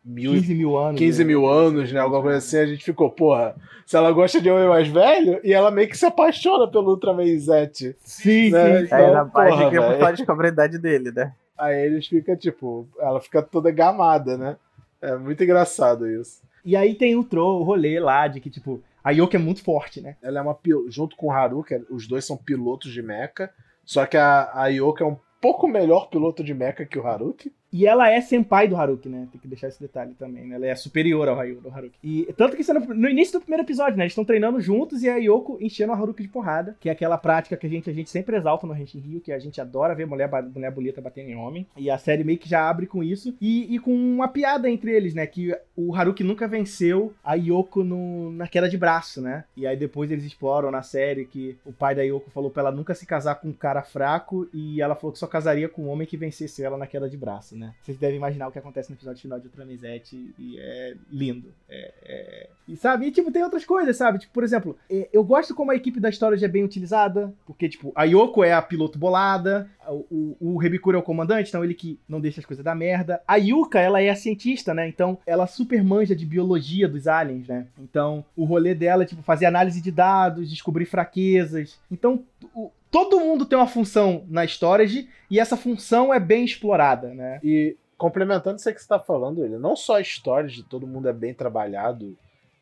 [0.04, 0.98] mil, 15 mil anos.
[0.98, 1.24] 15 né?
[1.26, 2.00] mil anos, né?
[2.00, 5.52] Alguma coisa assim, a gente ficou, porra, se ela gosta de homem mais velho, e
[5.52, 7.96] ela meio que se apaixona pelo Ultraman Z.
[8.00, 8.78] Sim, Né?
[8.78, 8.84] sim.
[8.84, 11.32] Então, Aí na parte porra, que eu descobre a idade dele, né?
[11.56, 14.56] Aí eles ficam, tipo, ela fica toda gamada, né?
[15.02, 16.40] É muito engraçado isso.
[16.64, 19.62] E aí tem o, tro, o rolê lá de que, tipo, a Yoko é muito
[19.62, 20.16] forte, né?
[20.22, 20.56] Ela é uma
[20.88, 23.50] junto com o Haruki, os dois são pilotos de mecha,
[23.84, 27.54] só que a, a Yoko é um pouco melhor piloto de mecha que o Haruki.
[27.72, 29.28] E ela é senpai do Haruki, né?
[29.30, 30.56] Tem que deixar esse detalhe também, né?
[30.56, 31.98] Ela é superior ao Haruki.
[32.02, 34.04] E tanto que isso é no, no início do primeiro episódio, né?
[34.04, 37.18] Eles estão treinando juntos e a Yoko enchendo o Haruki de porrada, que é aquela
[37.18, 39.94] prática que a gente, a gente sempre exalta no Henshin Rio, que a gente adora
[39.94, 41.66] ver mulher, mulher bonita batendo em homem.
[41.76, 43.34] E a série meio que já abre com isso.
[43.40, 45.26] E, e com uma piada entre eles, né?
[45.26, 49.44] Que o Haruki nunca venceu a Yoko no, na queda de braço, né?
[49.56, 52.72] E aí depois eles exploram na série que o pai da Yoko falou pra ela
[52.72, 55.88] nunca se casar com um cara fraco e ela falou que só casaria com um
[55.88, 57.74] homem que vencesse ela na queda de braço, né?
[57.82, 60.02] Vocês devem imaginar o que acontece no episódio final de Ultraman Z
[60.38, 61.52] e é lindo.
[61.68, 62.50] É, é...
[62.66, 64.18] E sabe, e tipo, tem outras coisas, sabe?
[64.18, 67.68] Tipo, por exemplo, é, eu gosto como a equipe da história é bem utilizada, porque,
[67.68, 71.98] tipo, a Yoko é a piloto bolada, o, Rebikuro é o comandante, então ele que
[72.08, 73.22] não deixa as coisas dar merda.
[73.26, 74.88] A Yuka, ela é a cientista, né?
[74.88, 77.66] Então, ela super manja de biologia dos aliens, né?
[77.78, 81.78] Então, o rolê dela é, tipo, fazer análise de dados, descobrir fraquezas.
[81.90, 82.22] Então,
[82.54, 87.40] o, todo mundo tem uma função na storage e essa função é bem explorada, né?
[87.42, 91.12] E complementando isso que você está falando, ele não só a storage, todo mundo é
[91.12, 92.16] bem trabalhado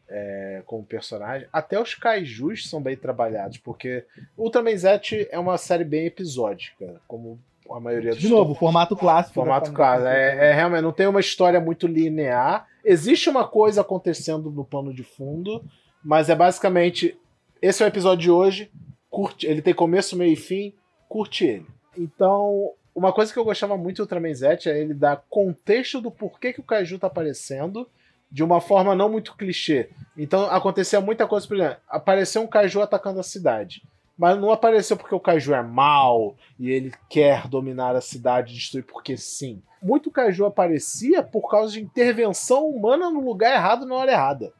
[0.09, 4.05] é, como personagem, até os kaijus são bem trabalhados, porque
[4.37, 7.39] Ultraman Z é uma série bem episódica, como
[7.70, 9.35] a maioria dos De novo, formato clássico.
[9.35, 10.09] formato clássico.
[10.09, 12.66] É, é, realmente não tem uma história muito linear.
[12.85, 15.64] Existe uma coisa acontecendo no plano de fundo,
[16.03, 17.18] mas é basicamente
[17.61, 18.70] esse é o episódio de hoje.
[19.16, 20.74] Curte, ele tem começo, meio e fim.
[21.08, 21.66] Curte ele.
[21.96, 26.10] Então, uma coisa que eu gostava muito do Ultraman Z é ele dar contexto do
[26.10, 27.88] porquê que o Kaiju tá aparecendo
[28.30, 29.88] de uma forma não muito clichê.
[30.18, 33.82] Então acontecia muita coisa, por exemplo, apareceu um Kaiju atacando a cidade.
[34.18, 38.56] Mas não apareceu porque o Kaiju é mal e ele quer dominar a cidade e
[38.56, 39.62] destruir porque sim.
[39.80, 44.52] Muito Kaiju aparecia por causa de intervenção humana no lugar errado na hora errada.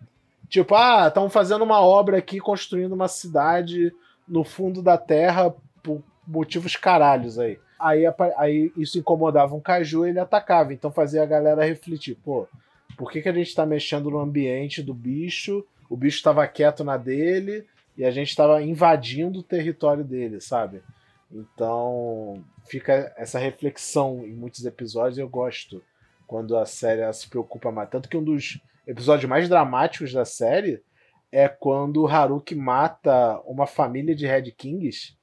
[0.49, 3.93] Tipo, ah, estão fazendo uma obra aqui, construindo uma cidade
[4.29, 7.59] no fundo da terra por motivos caralhos aí.
[7.79, 8.05] Aí,
[8.37, 10.73] aí isso incomodava um Kaiju e ele atacava.
[10.73, 12.49] Então fazia a galera refletir, pô,
[12.97, 15.65] por que, que a gente tá mexendo no ambiente do bicho?
[15.89, 17.67] O bicho estava quieto na dele
[17.97, 20.83] e a gente estava invadindo o território dele, sabe?
[21.31, 25.83] Então fica essa reflexão em muitos episódios eu gosto
[26.27, 27.89] quando a série se preocupa mais.
[27.89, 30.83] Tanto que um dos episódios mais dramáticos da série
[31.31, 35.15] é quando o Haruki mata uma família de Red Kings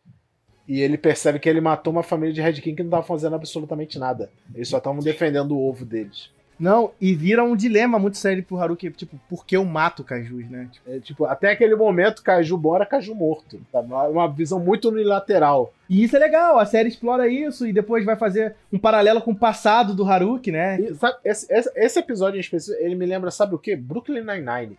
[0.68, 3.36] e ele percebe que ele matou uma família de Red King que não estava fazendo
[3.36, 4.30] absolutamente nada.
[4.54, 6.32] Eles só estavam defendendo o ovo deles.
[6.60, 10.50] Não, e vira um dilema muito sério pro Haruki, tipo, por que eu mato Kaijus,
[10.50, 10.70] né?
[10.72, 13.60] Tipo, é, tipo, até aquele momento, Kaiju bora, Kaiju morto.
[13.72, 13.82] Tá?
[13.82, 15.74] Uma visão muito unilateral.
[15.90, 19.32] E isso é legal, a série explora isso e depois vai fazer um paralelo com
[19.32, 20.80] o passado do Haruki, né?
[20.80, 23.76] E, sabe, esse, esse, esse, episódio em específico, ele me lembra, sabe o quê?
[23.76, 24.78] Brooklyn Nine-Nine.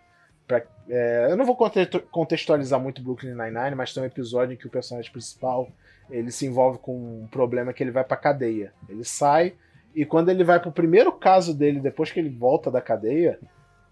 [0.88, 1.56] É, eu não vou
[2.10, 5.68] contextualizar muito Brooklyn Nine-Nine, mas tem um episódio em que o personagem principal
[6.10, 8.72] ele se envolve com um problema que ele vai pra cadeia.
[8.88, 9.54] Ele sai
[9.94, 13.38] e quando ele vai pro primeiro caso dele, depois que ele volta da cadeia,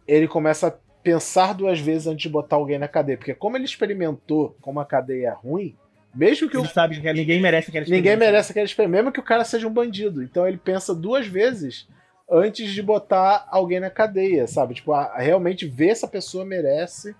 [0.07, 3.17] ele começa a pensar duas vezes antes de botar alguém na cadeia.
[3.17, 5.77] Porque como ele experimentou como a cadeia é ruim,
[6.15, 6.71] mesmo que ele o...
[6.71, 8.13] sabe que ninguém merece aquela experiência.
[8.13, 10.23] Ninguém merece aquela experiência, mesmo que o cara seja um bandido.
[10.23, 11.89] Então ele pensa duas vezes
[12.31, 14.75] antes de botar alguém na cadeia, sabe?
[14.75, 17.15] Tipo, a, a realmente ver se a pessoa merece,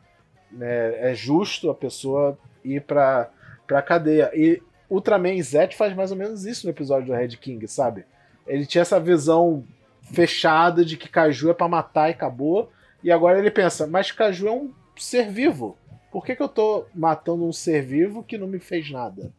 [0.51, 1.11] né?
[1.11, 3.31] é justo a pessoa ir pra,
[3.67, 4.31] pra cadeia.
[4.35, 8.05] E Ultraman Z faz mais ou menos isso no episódio do Red King, sabe?
[8.47, 9.65] Ele tinha essa visão
[10.03, 12.71] fechada de que Caju é para matar e acabou.
[13.03, 15.77] E agora ele pensa, mas Caju é um ser vivo.
[16.11, 19.33] Por que, que eu tô matando um ser vivo que não me fez nada?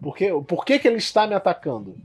[0.00, 1.96] Por que, por que, que ele está me atacando?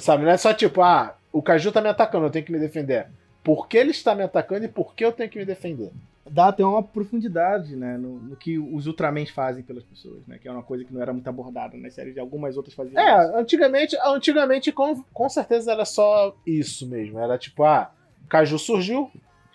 [0.00, 0.24] Sabe?
[0.24, 3.08] Não é só tipo, ah, o Caju tá me atacando, eu tenho que me defender.
[3.42, 5.90] Por que ele está me atacando e por que eu tenho que me defender?
[6.30, 10.48] dá até uma profundidade, né, no, no, que os Ultramans fazem pelas pessoas, né, que
[10.48, 13.36] é uma coisa que não era muito abordada nas séries, algumas outras faziam É, isso.
[13.36, 17.90] antigamente, antigamente com, com certeza era só isso mesmo, era tipo, ah,
[18.28, 19.10] Caju surgiu,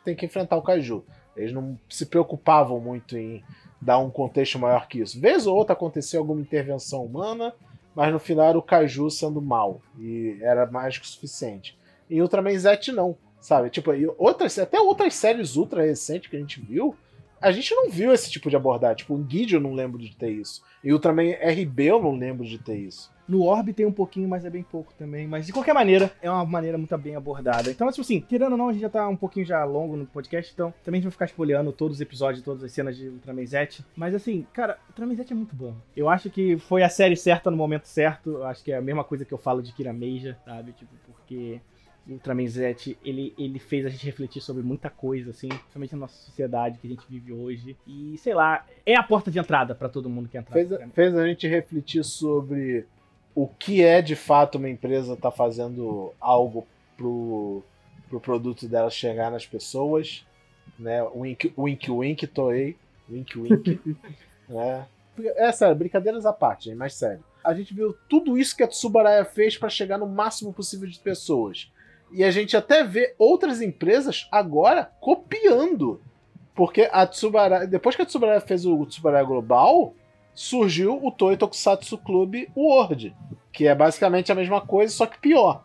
[0.06, 1.04] tem que enfrentar o Caju.
[1.36, 3.44] Eles não se preocupavam muito em
[3.82, 5.20] dar um contexto maior que isso.
[5.20, 7.54] Vez ou outra aconteceu alguma intervenção humana,
[8.00, 10.66] mas no final era o Caju sendo mal, e era
[10.98, 11.78] que o suficiente.
[12.10, 13.18] Em Ultraman Z não.
[13.42, 13.70] Sabe?
[13.70, 16.96] Tipo, outras, até outras séries ultra recentes que a gente viu,
[17.42, 18.98] a gente não viu esse tipo de abordagem.
[18.98, 20.64] Tipo, o Guide eu não lembro de ter isso.
[20.84, 23.12] E o também RB eu não lembro de ter isso.
[23.30, 25.28] No Orb tem um pouquinho, mas é bem pouco também.
[25.28, 27.70] Mas de qualquer maneira, é uma maneira muito bem abordada.
[27.70, 30.08] Então, tipo assim, querendo ou não, a gente já tá um pouquinho já longo no
[30.08, 33.08] podcast, então também a gente vai ficar espolhando todos os episódios, todas as cenas de
[33.08, 33.84] Ultraman Z.
[33.96, 35.76] Mas assim, cara, Ultraman Z é muito bom.
[35.96, 38.32] Eu acho que foi a série certa no momento certo.
[38.32, 40.72] Eu acho que é a mesma coisa que eu falo de Kira Meija, sabe?
[40.72, 41.62] Tipo, porque
[42.14, 46.18] Ultraman Z, ele, ele fez a gente refletir sobre muita coisa, assim, principalmente na nossa
[46.26, 47.78] sociedade que a gente vive hoje.
[47.86, 50.52] E, sei lá, é a porta de entrada para todo mundo que entra.
[50.52, 52.86] Fez, fez a gente refletir sobre
[53.36, 57.64] o que é de fato uma empresa tá fazendo algo pro,
[58.10, 60.26] pro produto dela chegar nas pessoas,
[60.78, 61.02] né?
[61.16, 62.76] Wink, wink, wink, Toei,
[63.10, 63.80] wink, wink,
[64.50, 64.86] né?
[65.36, 67.24] É sério, brincadeiras à parte, mas sério.
[67.44, 71.00] A gente viu tudo isso que a Tsubaraya fez para chegar no máximo possível de
[71.00, 71.72] pessoas.
[72.12, 76.02] E a gente até vê outras empresas agora copiando.
[76.56, 79.94] Porque a Tsubaraya, depois que a Tsubaraya fez o Tsubaraya Global,
[80.34, 83.16] surgiu o Toei Tokusatsu Club World,
[83.52, 85.64] que é basicamente a mesma coisa, só que pior.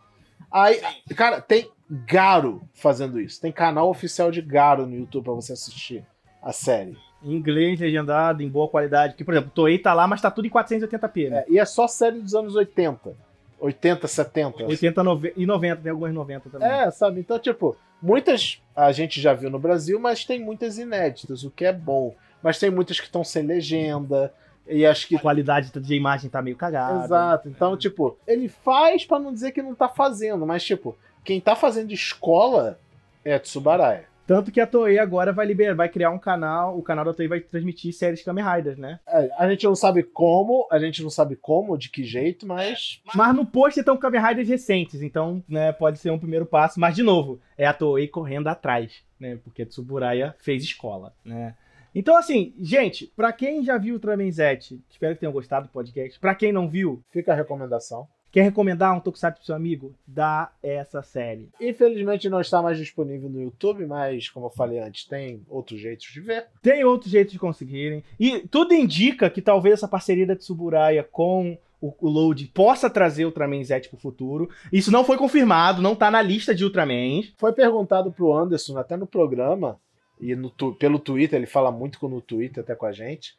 [0.51, 0.81] Aí,
[1.15, 3.39] cara, tem Garo fazendo isso.
[3.41, 6.05] Tem canal oficial de Garo no YouTube pra você assistir
[6.41, 6.97] a série.
[7.23, 9.15] Em inglês, legendado, em boa qualidade.
[9.15, 11.37] Que, por exemplo, o Toei tá lá, mas tá tudo em 480p, né?
[11.39, 13.15] É, e é só série dos anos 80.
[13.59, 14.63] 80, 70.
[14.65, 16.67] 80 nove- e 90, tem algumas 90 também.
[16.69, 17.19] É, sabe?
[17.19, 21.65] Então, tipo, muitas a gente já viu no Brasil, mas tem muitas inéditas, o que
[21.65, 22.13] é bom.
[22.43, 24.31] Mas tem muitas que estão sem legenda.
[24.67, 27.05] E acho que A qualidade de imagem tá meio cagada.
[27.05, 27.47] Exato.
[27.49, 31.55] Então, tipo, ele faz pra não dizer que não tá fazendo, mas, tipo, quem tá
[31.55, 32.79] fazendo escola
[33.23, 34.05] é Tsubaraya.
[34.27, 37.27] Tanto que a Toei agora vai liberar, vai criar um canal, o canal da Toei
[37.27, 38.99] vai transmitir séries Kamen Riders, né?
[39.07, 43.01] É, a gente não sabe como, a gente não sabe como, de que jeito, mas.
[43.13, 46.79] Mas no post estão Kamen Riders recentes, então, né, pode ser um primeiro passo.
[46.79, 49.37] Mas, de novo, é a Toei correndo atrás, né?
[49.43, 51.55] Porque Tsuburaya fez escola, né?
[51.93, 54.59] Então, assim, gente, pra quem já viu Ultraman Z,
[54.89, 56.19] espero que tenham gostado do podcast.
[56.19, 58.05] Pra quem não viu, Fica a recomendação.
[58.35, 59.95] Quer recomendar um Tokusatsu pro seu amigo?
[60.05, 61.47] Dá essa série.
[61.57, 66.05] Infelizmente não está mais disponível no YouTube, mas, como eu falei antes, tem outros jeitos
[66.11, 66.47] de ver.
[66.61, 68.03] Tem outro jeito de conseguirem.
[68.19, 73.63] E tudo indica que talvez essa parceria da Tsuburaya com o, Load possa trazer Ultraman
[73.63, 74.49] Z pro futuro.
[74.69, 77.31] Isso não foi confirmado, não tá na lista de Ultramans.
[77.37, 79.79] Foi perguntado pro Anderson, até no programa,
[80.19, 83.33] e no pelo Twitter, ele fala muito com- no Twitter até com a gente,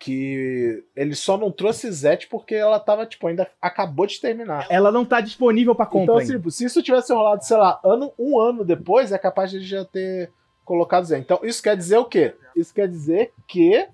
[0.00, 4.66] que ele só não trouxe Zet porque ela tava, tipo, ainda acabou de terminar.
[4.70, 8.10] Ela não tá disponível pra compra Então, assim, se isso tivesse rolado, sei lá, ano,
[8.18, 10.32] um ano depois, é capaz de ele já ter
[10.64, 11.18] colocado Zé.
[11.18, 12.34] Então, isso quer dizer o quê?
[12.56, 13.86] Isso quer dizer que,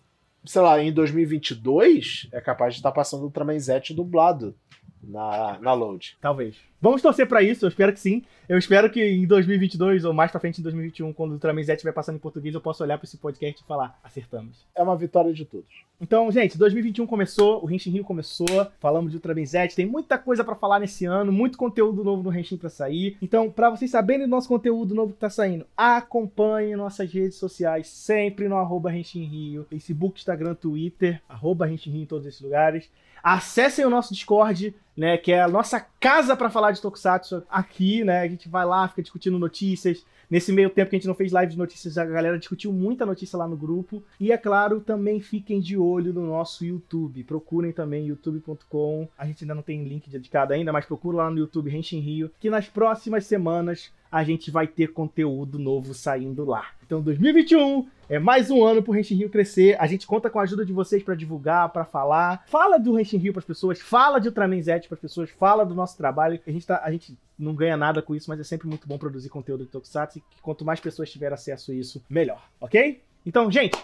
[0.45, 4.55] sei lá, em 2022, é capaz de estar passando o Ultraman Z dublado
[5.03, 6.17] na, na load.
[6.21, 6.57] Talvez.
[6.81, 8.23] Vamos torcer pra isso, eu espero que sim.
[8.49, 11.73] Eu espero que em 2022 ou mais pra frente em 2021, quando o Ultraman Z
[11.73, 14.67] estiver passando em português, eu possa olhar pra esse podcast e falar, acertamos.
[14.75, 15.87] É uma vitória de todos.
[16.01, 18.47] Então, gente, 2021 começou, o Henshin Rio começou,
[18.79, 22.39] falamos de Ultraman Z, tem muita coisa pra falar nesse ano, muito conteúdo novo no
[22.39, 23.17] Henshin pra sair.
[23.23, 27.89] Então, pra vocês saberem do nosso conteúdo novo que tá saindo, acompanhe nossas redes sociais,
[27.89, 32.91] sempre no arroba Henshin Rio, Facebook, Instagram, Twitter, arroba Henshin Rio em todos esses lugares.
[33.29, 38.05] Acessem o nosso Discord, né, que é a nossa casa pra falar de Tokusatsu aqui,
[38.05, 41.15] né, a gente vai lá, fica discutindo notícias, Nesse meio tempo que a gente não
[41.15, 44.03] fez live de notícias, a galera discutiu muita notícia lá no grupo.
[44.19, 47.23] E é claro, também fiquem de olho no nosso YouTube.
[47.23, 49.09] Procurem também youtube.com.
[49.17, 52.31] A gente ainda não tem link dedicado ainda, mas procura lá no YouTube Henshin Rio,
[52.41, 56.67] que nas próximas semanas a gente vai ter conteúdo novo saindo lá.
[56.85, 59.77] Então 2021 é mais um ano pro Henshin Rio crescer.
[59.81, 62.45] A gente conta com a ajuda de vocês para divulgar, para falar.
[62.47, 65.65] Fala do Henshin Rio para as pessoas, fala de Ultraman Z para as pessoas, fala
[65.65, 66.41] do nosso trabalho.
[66.47, 68.97] A gente, tá, a gente não ganha nada com isso, mas é sempre muito bom
[68.99, 70.19] produzir conteúdo de Tokusatsu.
[70.19, 73.03] E quanto mais pessoas tiverem acesso a isso, melhor, ok?
[73.25, 73.77] Então, gente,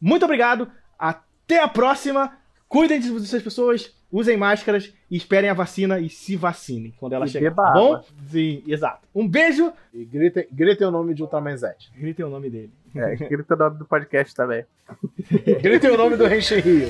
[0.00, 0.70] muito obrigado.
[0.98, 2.36] Até a próxima.
[2.68, 3.92] Cuidem de vocês, pessoas.
[4.12, 7.50] Usem máscaras e esperem a vacina e se vacinem quando ela E chegar.
[7.50, 7.94] beba Tá bom?
[7.94, 8.04] água.
[8.28, 9.06] Sim, exato.
[9.14, 9.72] Um beijo.
[9.94, 11.74] E gritem, gritem o nome de Ultraman Z.
[11.96, 12.72] Gritem o nome dele.
[12.94, 14.64] É, grita o nome do podcast também.
[15.62, 16.88] gritem o nome do Henshin Rio.